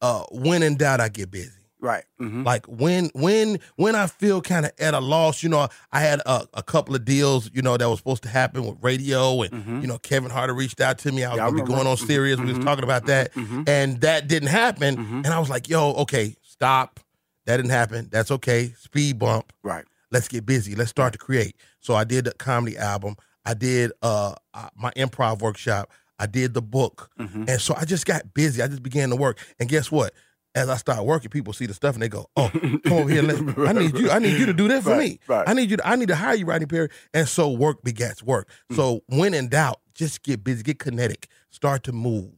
uh, 0.00 0.24
when 0.30 0.62
in 0.62 0.76
doubt, 0.76 1.00
I 1.00 1.08
get 1.08 1.30
busy. 1.30 1.50
Right. 1.80 2.04
hmm 2.18 2.44
Like 2.44 2.64
when 2.66 3.10
when 3.12 3.58
when 3.76 3.94
I 3.96 4.06
feel 4.06 4.40
kind 4.40 4.64
of 4.66 4.72
at 4.78 4.94
a 4.94 5.00
loss, 5.00 5.42
you 5.42 5.48
know, 5.48 5.66
I 5.90 6.00
had 6.00 6.20
a, 6.26 6.46
a 6.54 6.62
couple 6.62 6.94
of 6.94 7.04
deals, 7.04 7.50
you 7.52 7.60
know, 7.60 7.76
that 7.76 7.88
was 7.88 7.98
supposed 7.98 8.22
to 8.22 8.28
happen 8.28 8.64
with 8.64 8.76
radio, 8.80 9.42
and 9.42 9.82
you 9.82 9.88
know, 9.88 9.98
Kevin 9.98 10.30
Harder 10.30 10.54
reached 10.54 10.80
out 10.80 10.98
to 10.98 11.10
me. 11.12 11.24
I 11.24 11.34
was 11.34 11.40
Mm-hmm. 11.40 11.46
Yeah, 11.46 11.50
gonna 11.50 11.62
be 11.64 11.72
going 11.74 11.86
on 11.88 11.96
Mhm, 11.96 12.38
We 12.40 12.46
was 12.46 12.58
mhm, 12.58 12.64
talking 12.64 12.84
about 12.84 13.06
that, 13.06 13.34
mhm. 13.34 13.68
and 13.68 14.00
that 14.00 14.28
didn't 14.28 14.48
happen. 14.62 14.96
And 15.24 15.26
I 15.26 15.38
was 15.40 15.50
like, 15.50 15.68
"Yo, 15.68 15.92
okay, 16.04 16.36
stop. 16.42 17.00
That 17.46 17.56
didn't 17.56 17.70
happen. 17.70 18.08
That's 18.10 18.30
okay. 18.30 18.72
Speed 18.78 19.18
bump. 19.18 19.52
Right. 19.62 19.84
Let's 20.10 20.28
get 20.28 20.44
busy. 20.46 20.74
Let's 20.74 20.90
start 20.90 21.12
to 21.14 21.18
create." 21.18 21.56
So 21.80 21.94
I 21.94 22.04
did 22.04 22.24
the 22.26 22.32
comedy 22.32 22.76
album. 22.78 23.16
I 23.44 23.54
did 23.54 23.92
uh 24.02 24.34
my 24.76 24.90
improv 24.92 25.40
workshop. 25.40 25.90
I 26.18 26.26
did 26.26 26.54
the 26.54 26.62
book. 26.62 27.10
hmm 27.18 27.44
And 27.48 27.60
so 27.60 27.74
I 27.76 27.84
just 27.84 28.06
got 28.06 28.32
busy. 28.34 28.62
I 28.62 28.68
just 28.68 28.82
began 28.82 29.10
to 29.10 29.16
work. 29.16 29.38
And 29.58 29.68
guess 29.68 29.90
what? 29.90 30.12
As 30.54 30.68
I 30.68 30.76
start 30.76 31.04
working, 31.06 31.30
people 31.30 31.54
see 31.54 31.64
the 31.66 31.72
stuff 31.74 31.94
and 31.94 32.02
they 32.02 32.08
go, 32.10 32.26
"Oh, 32.36 32.50
come 32.84 32.92
over 32.92 33.08
here. 33.10 33.22
Let, 33.22 33.58
I 33.68 33.72
need 33.72 33.96
you. 33.98 34.10
I 34.10 34.18
need 34.18 34.38
you 34.38 34.44
to 34.46 34.52
do 34.52 34.68
that 34.68 34.82
for 34.82 34.90
Right, 34.90 35.12
me. 35.12 35.18
right. 35.26 35.48
I 35.48 35.54
need 35.54 35.70
you. 35.70 35.78
To, 35.78 35.88
I 35.88 35.96
need 35.96 36.08
to 36.08 36.14
hire 36.14 36.34
you, 36.34 36.44
Rodney 36.44 36.66
Perry." 36.66 36.90
And 37.14 37.26
so 37.26 37.48
work 37.50 37.82
begets 37.82 38.22
work. 38.22 38.48
Mm. 38.70 38.76
So 38.76 39.00
when 39.06 39.32
in 39.34 39.48
doubt, 39.48 39.80
just 39.94 40.22
get 40.22 40.44
busy, 40.44 40.62
get 40.62 40.78
kinetic, 40.78 41.28
start 41.50 41.82
to 41.84 41.92
move. 41.92 42.32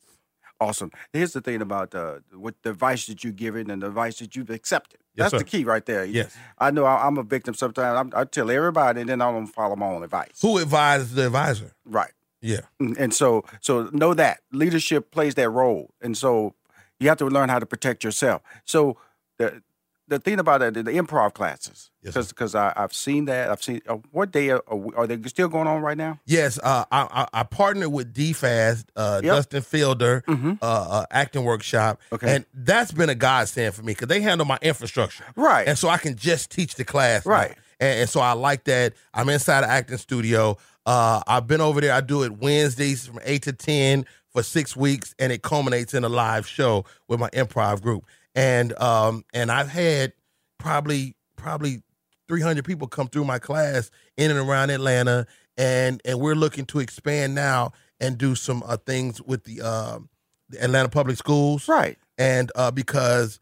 Awesome. 0.60 0.90
Here's 1.12 1.32
the 1.32 1.40
thing 1.40 1.60
about 1.60 1.94
uh, 1.94 2.20
what 2.32 2.54
the 2.62 2.70
advice 2.70 3.06
that 3.06 3.24
you've 3.24 3.36
given 3.36 3.70
and 3.70 3.82
the 3.82 3.88
advice 3.88 4.18
that 4.20 4.36
you've 4.36 4.50
accepted. 4.50 5.00
Yes, 5.14 5.30
That's 5.30 5.42
the 5.42 5.48
key 5.48 5.64
right 5.64 5.84
there. 5.84 6.04
Yes. 6.04 6.36
I 6.58 6.70
know 6.70 6.84
I, 6.84 7.06
I'm 7.06 7.18
a 7.18 7.22
victim 7.22 7.54
sometimes. 7.54 7.98
I'm, 7.98 8.20
I 8.20 8.24
tell 8.24 8.50
everybody, 8.50 9.00
and 9.00 9.08
then 9.08 9.20
I 9.20 9.30
don't 9.30 9.46
follow 9.46 9.76
my 9.76 9.86
own 9.86 10.02
advice. 10.02 10.40
Who 10.42 10.58
advises 10.58 11.14
the 11.14 11.26
advisor? 11.26 11.72
Right. 11.84 12.12
Yeah. 12.40 12.60
And 12.78 12.96
and 12.98 13.14
so 13.14 13.44
so 13.60 13.88
know 13.92 14.14
that 14.14 14.40
leadership 14.52 15.10
plays 15.10 15.34
that 15.36 15.48
role, 15.48 15.94
and 16.02 16.16
so 16.16 16.54
you 17.00 17.08
have 17.08 17.18
to 17.18 17.26
learn 17.26 17.48
how 17.48 17.58
to 17.58 17.66
protect 17.66 18.04
yourself. 18.04 18.42
So 18.64 18.98
the 19.38 19.62
the 20.08 20.18
thing 20.18 20.38
about 20.38 20.60
it, 20.62 20.74
the, 20.74 20.82
the 20.82 20.92
improv 20.92 21.32
classes, 21.34 21.90
Yes, 22.02 22.12
because 22.12 22.28
because 22.28 22.54
I've 22.54 22.92
seen 22.92 23.24
that. 23.24 23.50
I've 23.50 23.62
seen 23.62 23.80
uh, 23.88 23.94
what 24.10 24.30
day 24.32 24.50
are, 24.50 24.62
are 24.96 25.06
they 25.06 25.18
still 25.28 25.48
going 25.48 25.66
on 25.66 25.80
right 25.80 25.96
now? 25.96 26.20
Yes. 26.26 26.58
Uh, 26.62 26.84
I, 26.92 27.26
I 27.32 27.40
I 27.40 27.42
partnered 27.44 27.90
with 27.92 28.12
DFAST, 28.12 28.84
uh, 28.96 29.20
Yep. 29.24 29.34
Dustin 29.34 29.62
Fielder, 29.62 30.22
Mm-hmm. 30.28 30.52
uh, 30.60 30.64
uh, 30.90 31.06
acting 31.10 31.44
workshop. 31.44 32.00
Okay. 32.12 32.36
And 32.36 32.46
that's 32.52 32.92
been 32.92 33.08
a 33.08 33.14
godsend 33.14 33.74
for 33.74 33.82
me 33.82 33.92
because 33.92 34.08
they 34.08 34.20
handle 34.20 34.46
my 34.46 34.58
infrastructure. 34.60 35.24
Right. 35.36 35.66
and 35.66 35.78
so 35.78 35.88
I 35.88 35.96
can 35.98 36.16
just 36.16 36.50
teach 36.50 36.74
the 36.74 36.84
class. 36.84 37.24
Right. 37.24 37.56
And, 37.80 38.00
and 38.00 38.08
so 38.10 38.20
I 38.20 38.32
like 38.32 38.64
that. 38.64 38.92
I'm 39.14 39.28
inside 39.30 39.62
the 39.62 39.68
acting 39.70 39.96
studio. 39.98 40.58
Uh, 40.86 41.22
I've 41.26 41.46
been 41.46 41.62
over 41.62 41.80
there. 41.80 41.94
I 41.94 42.02
do 42.02 42.22
it 42.24 42.32
Wednesdays 42.32 43.06
from 43.06 43.20
eight 43.24 43.42
to 43.44 43.52
ten 43.54 44.04
for 44.28 44.42
six 44.42 44.76
weeks, 44.76 45.14
and 45.18 45.32
it 45.32 45.42
culminates 45.42 45.94
in 45.94 46.04
a 46.04 46.08
live 46.08 46.46
show 46.46 46.84
with 47.08 47.20
my 47.20 47.30
improv 47.30 47.80
group. 47.80 48.04
And 48.34 48.76
um, 48.80 49.24
and 49.32 49.50
I've 49.52 49.68
had 49.68 50.12
probably 50.58 51.14
probably 51.36 51.82
300 52.28 52.64
people 52.64 52.88
come 52.88 53.08
through 53.08 53.24
my 53.24 53.38
class 53.38 53.90
in 54.16 54.30
and 54.30 54.40
around 54.40 54.70
Atlanta, 54.70 55.26
and 55.56 56.00
and 56.04 56.18
we're 56.20 56.34
looking 56.34 56.64
to 56.66 56.80
expand 56.80 57.34
now 57.34 57.72
and 58.00 58.18
do 58.18 58.34
some 58.34 58.62
uh, 58.66 58.76
things 58.76 59.22
with 59.22 59.44
the 59.44 59.60
um, 59.62 60.08
the 60.48 60.62
Atlanta 60.62 60.88
Public 60.88 61.16
Schools 61.16 61.68
Right. 61.68 61.96
and 62.18 62.50
uh, 62.56 62.70
because 62.70 63.38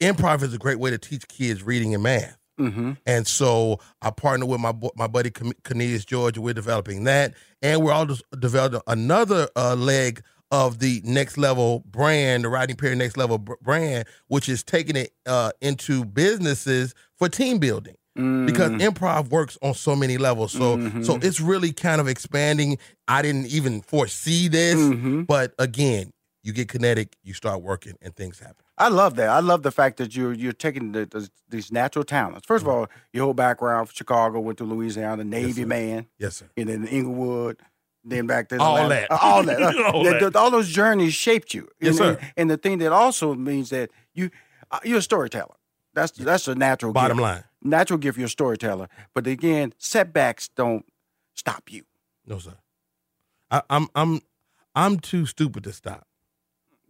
improv 0.00 0.42
is 0.42 0.52
a 0.54 0.58
great 0.58 0.78
way 0.78 0.90
to 0.90 0.98
teach 0.98 1.26
kids 1.28 1.62
reading 1.62 1.94
and 1.94 2.02
math. 2.02 2.36
Mm-hmm. 2.60 2.92
And 3.06 3.26
so 3.26 3.78
I 4.02 4.10
partner 4.10 4.44
with 4.46 4.60
my 4.60 4.74
my 4.96 5.06
buddy 5.06 5.30
Cornelius 5.30 6.04
George, 6.04 6.36
we're 6.38 6.54
developing 6.54 7.04
that, 7.04 7.34
and 7.62 7.82
we're 7.82 7.92
also 7.92 8.16
developing 8.38 8.80
another 8.88 9.48
uh, 9.56 9.74
leg 9.76 10.22
of 10.50 10.78
the 10.78 11.00
next 11.04 11.36
level 11.38 11.82
brand, 11.90 12.44
the 12.44 12.48
Rodney 12.48 12.74
Perry 12.74 12.94
Next 12.96 13.16
Level 13.16 13.38
brand, 13.38 14.06
which 14.28 14.48
is 14.48 14.62
taking 14.62 14.96
it 14.96 15.12
uh, 15.26 15.50
into 15.60 16.04
businesses 16.04 16.94
for 17.16 17.28
team 17.28 17.58
building 17.58 17.94
because 18.14 18.70
improv 18.82 19.28
works 19.30 19.56
on 19.62 19.74
so 19.74 19.94
many 19.94 20.18
levels. 20.18 20.50
So 20.50 20.76
Mhm. 20.76 21.04
so 21.06 21.16
it's 21.22 21.40
really 21.40 21.72
kind 21.72 22.00
of 22.00 22.08
expanding. 22.08 22.76
I 23.06 23.22
didn't 23.22 23.46
even 23.46 23.80
foresee 23.82 24.48
this, 24.48 24.74
Mhm. 24.74 25.24
but 25.26 25.54
again, 25.58 26.10
you 26.42 26.52
get 26.52 26.68
kinetic, 26.68 27.14
you 27.22 27.32
start 27.32 27.62
working, 27.62 27.94
and 28.02 28.16
things 28.16 28.40
happen. 28.40 28.64
I 28.76 28.88
love 28.88 29.14
that. 29.16 29.28
I 29.28 29.38
love 29.40 29.62
the 29.62 29.70
fact 29.70 29.98
that 29.98 30.16
you're 30.16 30.32
you're 30.32 30.52
taking 30.52 30.90
the, 30.92 31.06
the, 31.06 31.28
these 31.48 31.70
natural 31.70 32.04
talents. 32.04 32.44
First 32.46 32.62
of 32.64 32.68
all, 32.68 32.88
your 33.12 33.24
whole 33.24 33.34
background 33.34 33.88
from 33.88 33.94
Chicago, 33.94 34.40
went 34.40 34.58
to 34.58 34.64
Louisiana, 34.64 35.22
Navy 35.22 35.62
sir. 35.62 35.66
man, 35.66 36.06
Yes, 36.18 36.36
sir. 36.36 36.46
and 36.56 36.68
then 36.68 36.86
Inglewood, 36.88 37.58
then 38.04 38.26
back 38.26 38.48
to 38.48 38.58
All 38.60 38.88
that. 38.88 39.10
Uh, 39.10 39.18
all 39.20 39.42
that, 39.44 39.60
Uh, 39.62 39.90
All 39.92 40.04
that. 40.04 40.34
all 40.36 40.50
those 40.50 40.68
journeys 40.68 41.14
shaped 41.14 41.52
you. 41.54 41.68
Yes, 41.80 41.98
and, 42.00 42.18
sir. 42.18 42.30
And 42.36 42.50
the 42.50 42.56
thing 42.56 42.78
that 42.78 42.92
also 42.92 43.34
means 43.34 43.70
that 43.70 43.90
you 44.14 44.30
uh, 44.70 44.78
you're 44.84 44.98
a 44.98 45.02
storyteller. 45.02 45.54
That's 45.94 46.12
that's 46.12 46.48
a 46.48 46.54
natural 46.54 46.92
Bottom 46.92 47.18
gift. 47.18 47.22
line, 47.22 47.44
Natural 47.62 47.98
gift. 47.98 48.18
You're 48.18 48.26
a 48.26 48.30
storyteller. 48.30 48.88
But 49.14 49.26
again, 49.26 49.74
setbacks 49.78 50.48
don't 50.48 50.84
stop 51.34 51.70
you. 51.72 51.84
no 52.26 52.38
sir. 52.38 52.54
I, 53.50 53.62
I'm 53.70 53.88
I'm 53.94 54.20
I'm 54.74 54.98
too 54.98 55.24
stupid 55.26 55.64
to 55.64 55.72
stop. 55.72 56.06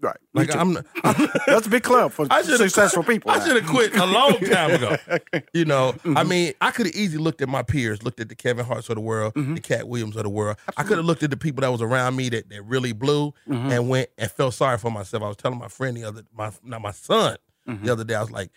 Right. 0.00 0.16
Like. 0.32 0.54
I'm, 0.54 0.76
I'm 1.02 1.28
that's 1.46 1.66
a 1.66 1.70
big 1.70 1.82
club 1.82 2.12
for 2.12 2.26
I 2.30 2.42
successful 2.42 3.02
people. 3.02 3.30
I 3.32 3.44
should 3.44 3.61
have 3.61 3.68
quit 3.68 3.96
a 3.96 4.06
long 4.06 4.38
time 4.40 4.70
ago. 4.72 4.96
You 5.52 5.64
know, 5.64 5.88
I 5.88 5.92
Mm-hmm. 6.08 6.28
mean, 6.28 6.52
I 6.61 6.70
could 6.70 6.87
have 6.87 6.94
easily 6.94 7.22
looked 7.22 7.42
at 7.42 7.48
my 7.48 7.62
peers, 7.62 8.02
looked 8.02 8.20
at 8.20 8.28
the 8.28 8.34
Kevin 8.37 8.64
Harts 8.64 8.88
of 8.88 8.94
the 8.94 9.00
world, 9.00 9.34
Mm-hmm. 9.34 9.54
the 9.56 9.61
Katt 9.61 9.88
Williams 9.88 10.14
of 10.16 10.22
the 10.22 10.28
world. 10.28 10.56
I 10.76 10.84
could 10.84 10.98
have 10.98 11.04
looked 11.06 11.22
at 11.24 11.30
the 11.30 11.37
people 11.37 11.62
that 11.62 11.72
was 11.72 11.82
around 11.82 12.14
me 12.16 12.28
that, 12.28 12.48
that 12.50 12.62
really 12.62 12.92
blew 12.92 13.32
Mm-hmm. 13.48 13.70
and 13.72 13.88
went 13.88 14.11
and 14.18 14.30
felt 14.30 14.54
sorry 14.54 14.78
for 14.78 14.90
myself. 14.90 15.22
I 15.22 15.28
was 15.28 15.37
telling 15.37 15.58
my 15.58 15.68
friend 15.68 15.96
the 15.96 16.04
other, 16.04 16.22
my 16.32 16.52
not 16.62 16.80
my 16.80 16.92
son, 16.92 17.37
Mm-hmm. 17.68 17.84
the 17.84 17.92
other 17.92 18.04
day. 18.04 18.14
I 18.14 18.20
was 18.20 18.30
like, 18.30 18.50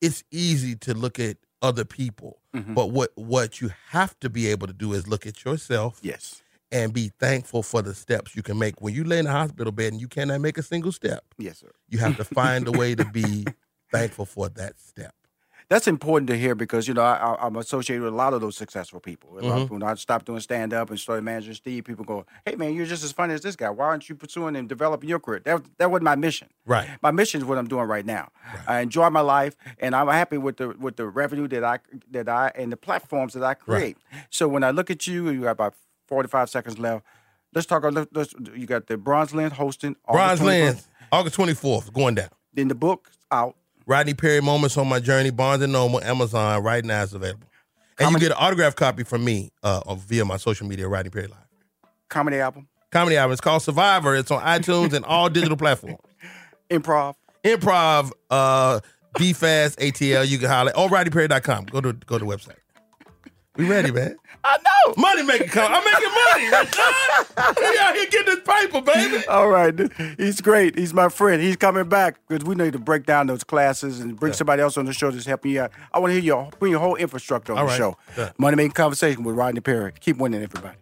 it's 0.00 0.24
easy 0.30 0.74
to 0.76 0.94
look 0.94 1.18
at 1.18 1.36
other 1.62 1.84
people, 1.84 2.40
Mm-hmm. 2.54 2.72
but 2.72 2.86
what 2.90 3.10
what 3.16 3.60
you 3.60 3.70
have 3.90 4.18
to 4.20 4.30
be 4.30 4.46
able 4.48 4.66
to 4.66 4.72
do 4.72 4.94
is 4.94 5.06
look 5.06 5.26
at 5.26 5.44
yourself 5.44 5.98
Yes. 6.02 6.40
And 6.82 6.92
be 6.92 7.10
thankful 7.18 7.62
for 7.62 7.82
the 7.82 7.94
steps 7.94 8.36
you 8.36 8.42
can 8.42 8.58
make. 8.58 8.80
When 8.80 8.94
you 8.94 9.04
lay 9.04 9.18
in 9.18 9.24
the 9.24 9.32
hospital 9.32 9.72
bed 9.72 9.92
and 9.92 10.00
you 10.00 10.08
cannot 10.08 10.40
make 10.40 10.58
a 10.58 10.62
single 10.62 10.92
step, 10.92 11.24
Yes, 11.38 11.58
sir. 11.58 11.70
you 11.88 11.98
have 11.98 12.16
to 12.18 12.24
find 12.24 12.68
a 12.68 12.72
way 12.72 12.94
to 12.94 13.04
be 13.04 13.46
thankful 13.92 14.26
for 14.26 14.48
that 14.50 14.78
step. 14.78 15.12
That's 15.68 15.88
important 15.88 16.28
to 16.28 16.38
hear 16.38 16.54
because 16.54 16.86
you 16.86 16.94
know 16.94 17.02
I, 17.02 17.34
I'm 17.44 17.56
associated 17.56 18.04
with 18.04 18.12
a 18.12 18.16
lot 18.16 18.32
of 18.32 18.40
those 18.40 18.56
successful 18.56 19.00
people. 19.00 19.36
A 19.38 19.42
Mm-hmm. 19.42 19.74
When 19.74 19.82
I 19.82 19.94
stopped 19.96 20.26
doing 20.26 20.38
stand 20.38 20.72
up 20.72 20.90
and 20.90 21.00
started 21.00 21.22
managing 21.22 21.54
Steve, 21.54 21.82
people 21.84 22.04
go, 22.04 22.24
"Hey 22.44 22.54
man, 22.54 22.72
you're 22.74 22.86
just 22.86 23.02
as 23.02 23.10
funny 23.10 23.34
as 23.34 23.40
this 23.40 23.56
guy. 23.56 23.70
Why 23.70 23.86
aren't 23.86 24.08
you 24.08 24.14
pursuing 24.14 24.54
and 24.54 24.68
developing 24.68 25.08
your 25.08 25.18
career?" 25.18 25.40
That 25.44 25.62
that 25.78 25.90
wasn't 25.90 26.04
my 26.04 26.14
mission. 26.14 26.48
Right. 26.66 26.88
My 27.02 27.10
mission 27.10 27.40
is 27.40 27.46
what 27.48 27.58
I'm 27.58 27.66
doing 27.66 27.88
right 27.88 28.06
now. 28.06 28.28
I 28.68 28.78
enjoy 28.78 29.10
my 29.10 29.22
life, 29.22 29.56
and 29.80 29.96
I'm 29.96 30.06
happy 30.06 30.38
with 30.38 30.58
the 30.58 30.68
with 30.68 30.94
the 30.96 31.08
revenue 31.08 31.48
that 31.48 31.64
I 31.64 31.80
that 32.12 32.28
I 32.28 32.52
and 32.54 32.70
the 32.70 32.76
platforms 32.76 33.32
that 33.34 33.42
I 33.42 33.54
create. 33.54 33.96
So 34.30 34.46
when 34.46 34.62
I 34.62 34.70
look 34.70 34.88
at 34.88 35.08
you, 35.08 35.30
you 35.30 35.42
got 35.42 35.50
about 35.50 35.74
45 36.08 36.50
seconds 36.50 36.78
left. 36.78 37.04
let's 37.54 37.66
talk. 37.66 37.84
Let's, 37.84 38.10
let's, 38.12 38.34
you 38.54 38.66
got 38.66 38.86
the 38.86 38.96
Bronze 38.96 39.34
Lens 39.34 39.52
hosting. 39.52 39.96
August 40.06 40.40
Bronze 40.40 40.40
21st. 40.40 40.46
Lens, 40.46 40.88
August 41.12 41.36
24th, 41.36 41.92
going 41.92 42.14
down. 42.14 42.28
Then 42.54 42.68
the 42.68 42.74
book 42.74 43.10
out. 43.30 43.56
Rodney 43.86 44.14
Perry 44.14 44.40
Moments 44.40 44.76
on 44.76 44.88
My 44.88 44.98
Journey, 44.98 45.30
Barnes 45.30 45.62
and 45.62 45.72
Noble, 45.72 46.02
Amazon, 46.02 46.62
right 46.62 46.84
now 46.84 47.04
it's 47.04 47.12
available. 47.12 47.46
And 47.98 48.06
Comedy- 48.06 48.24
you 48.24 48.28
get 48.30 48.36
an 48.36 48.44
autographed 48.44 48.76
copy 48.76 49.04
from 49.04 49.24
me 49.24 49.50
uh, 49.62 49.94
via 49.94 50.24
my 50.24 50.36
social 50.36 50.66
media, 50.66 50.88
Rodney 50.88 51.10
Perry 51.10 51.28
Live. 51.28 51.38
Comedy 52.08 52.38
album, 52.38 52.68
Comedy 52.90 53.16
album. 53.16 53.32
It's 53.32 53.40
called 53.40 53.62
Survivor. 53.62 54.14
It's 54.16 54.30
on 54.30 54.42
iTunes 54.42 54.92
and 54.92 55.04
all 55.04 55.28
digital 55.28 55.56
platforms. 55.56 55.98
improv. 56.70 57.14
Improv, 57.44 58.10
uh, 58.30 58.80
BFast, 59.18 59.76
ATL. 59.76 60.26
You 60.28 60.38
can 60.38 60.48
holler. 60.48 60.72
Oh, 60.74 60.88
RodneyPerry.com. 60.88 61.66
Go 61.66 61.80
to 61.80 61.92
go 61.92 62.18
to 62.18 62.24
the 62.24 62.30
website. 62.30 62.56
We 63.56 63.68
ready, 63.68 63.90
man. 63.90 64.16
I 64.44 64.56
know. 64.58 64.94
Money 64.96 65.22
making 65.22 65.48
come. 65.48 65.72
I'm 65.72 65.84
making 65.84 66.10
money. 66.10 66.50
Rushion. 66.50 66.84
we 67.58 67.78
out 67.80 67.94
here 67.94 68.06
getting 68.06 68.34
this 68.34 68.40
paper, 68.44 68.80
baby. 68.80 69.26
All 69.26 69.48
right, 69.48 69.74
he's 70.18 70.40
great. 70.40 70.78
He's 70.78 70.94
my 70.94 71.08
friend. 71.08 71.42
He's 71.42 71.56
coming 71.56 71.88
back 71.88 72.16
because 72.28 72.44
we 72.44 72.54
need 72.54 72.72
to 72.74 72.78
break 72.78 73.06
down 73.06 73.26
those 73.26 73.44
classes 73.44 74.00
and 74.00 74.18
bring 74.18 74.32
somebody 74.32 74.62
else 74.62 74.76
on 74.76 74.84
the 74.86 74.92
show 74.92 75.10
that's 75.10 75.26
helping 75.26 75.52
you 75.52 75.62
out. 75.62 75.72
I 75.92 75.98
want 75.98 76.10
to 76.10 76.14
hear 76.14 76.22
your 76.22 76.50
bring 76.58 76.70
your 76.72 76.80
whole 76.80 76.96
infrastructure 76.96 77.52
on 77.52 77.58
All 77.58 77.64
the 77.64 77.70
right. 77.70 77.76
show. 77.78 77.96
Yeah. 78.16 78.32
Money 78.38 78.56
making 78.56 78.72
conversation 78.72 79.24
with 79.24 79.36
Rodney 79.36 79.60
Perry. 79.60 79.92
Keep 80.00 80.18
winning, 80.18 80.42
everybody. 80.42 80.76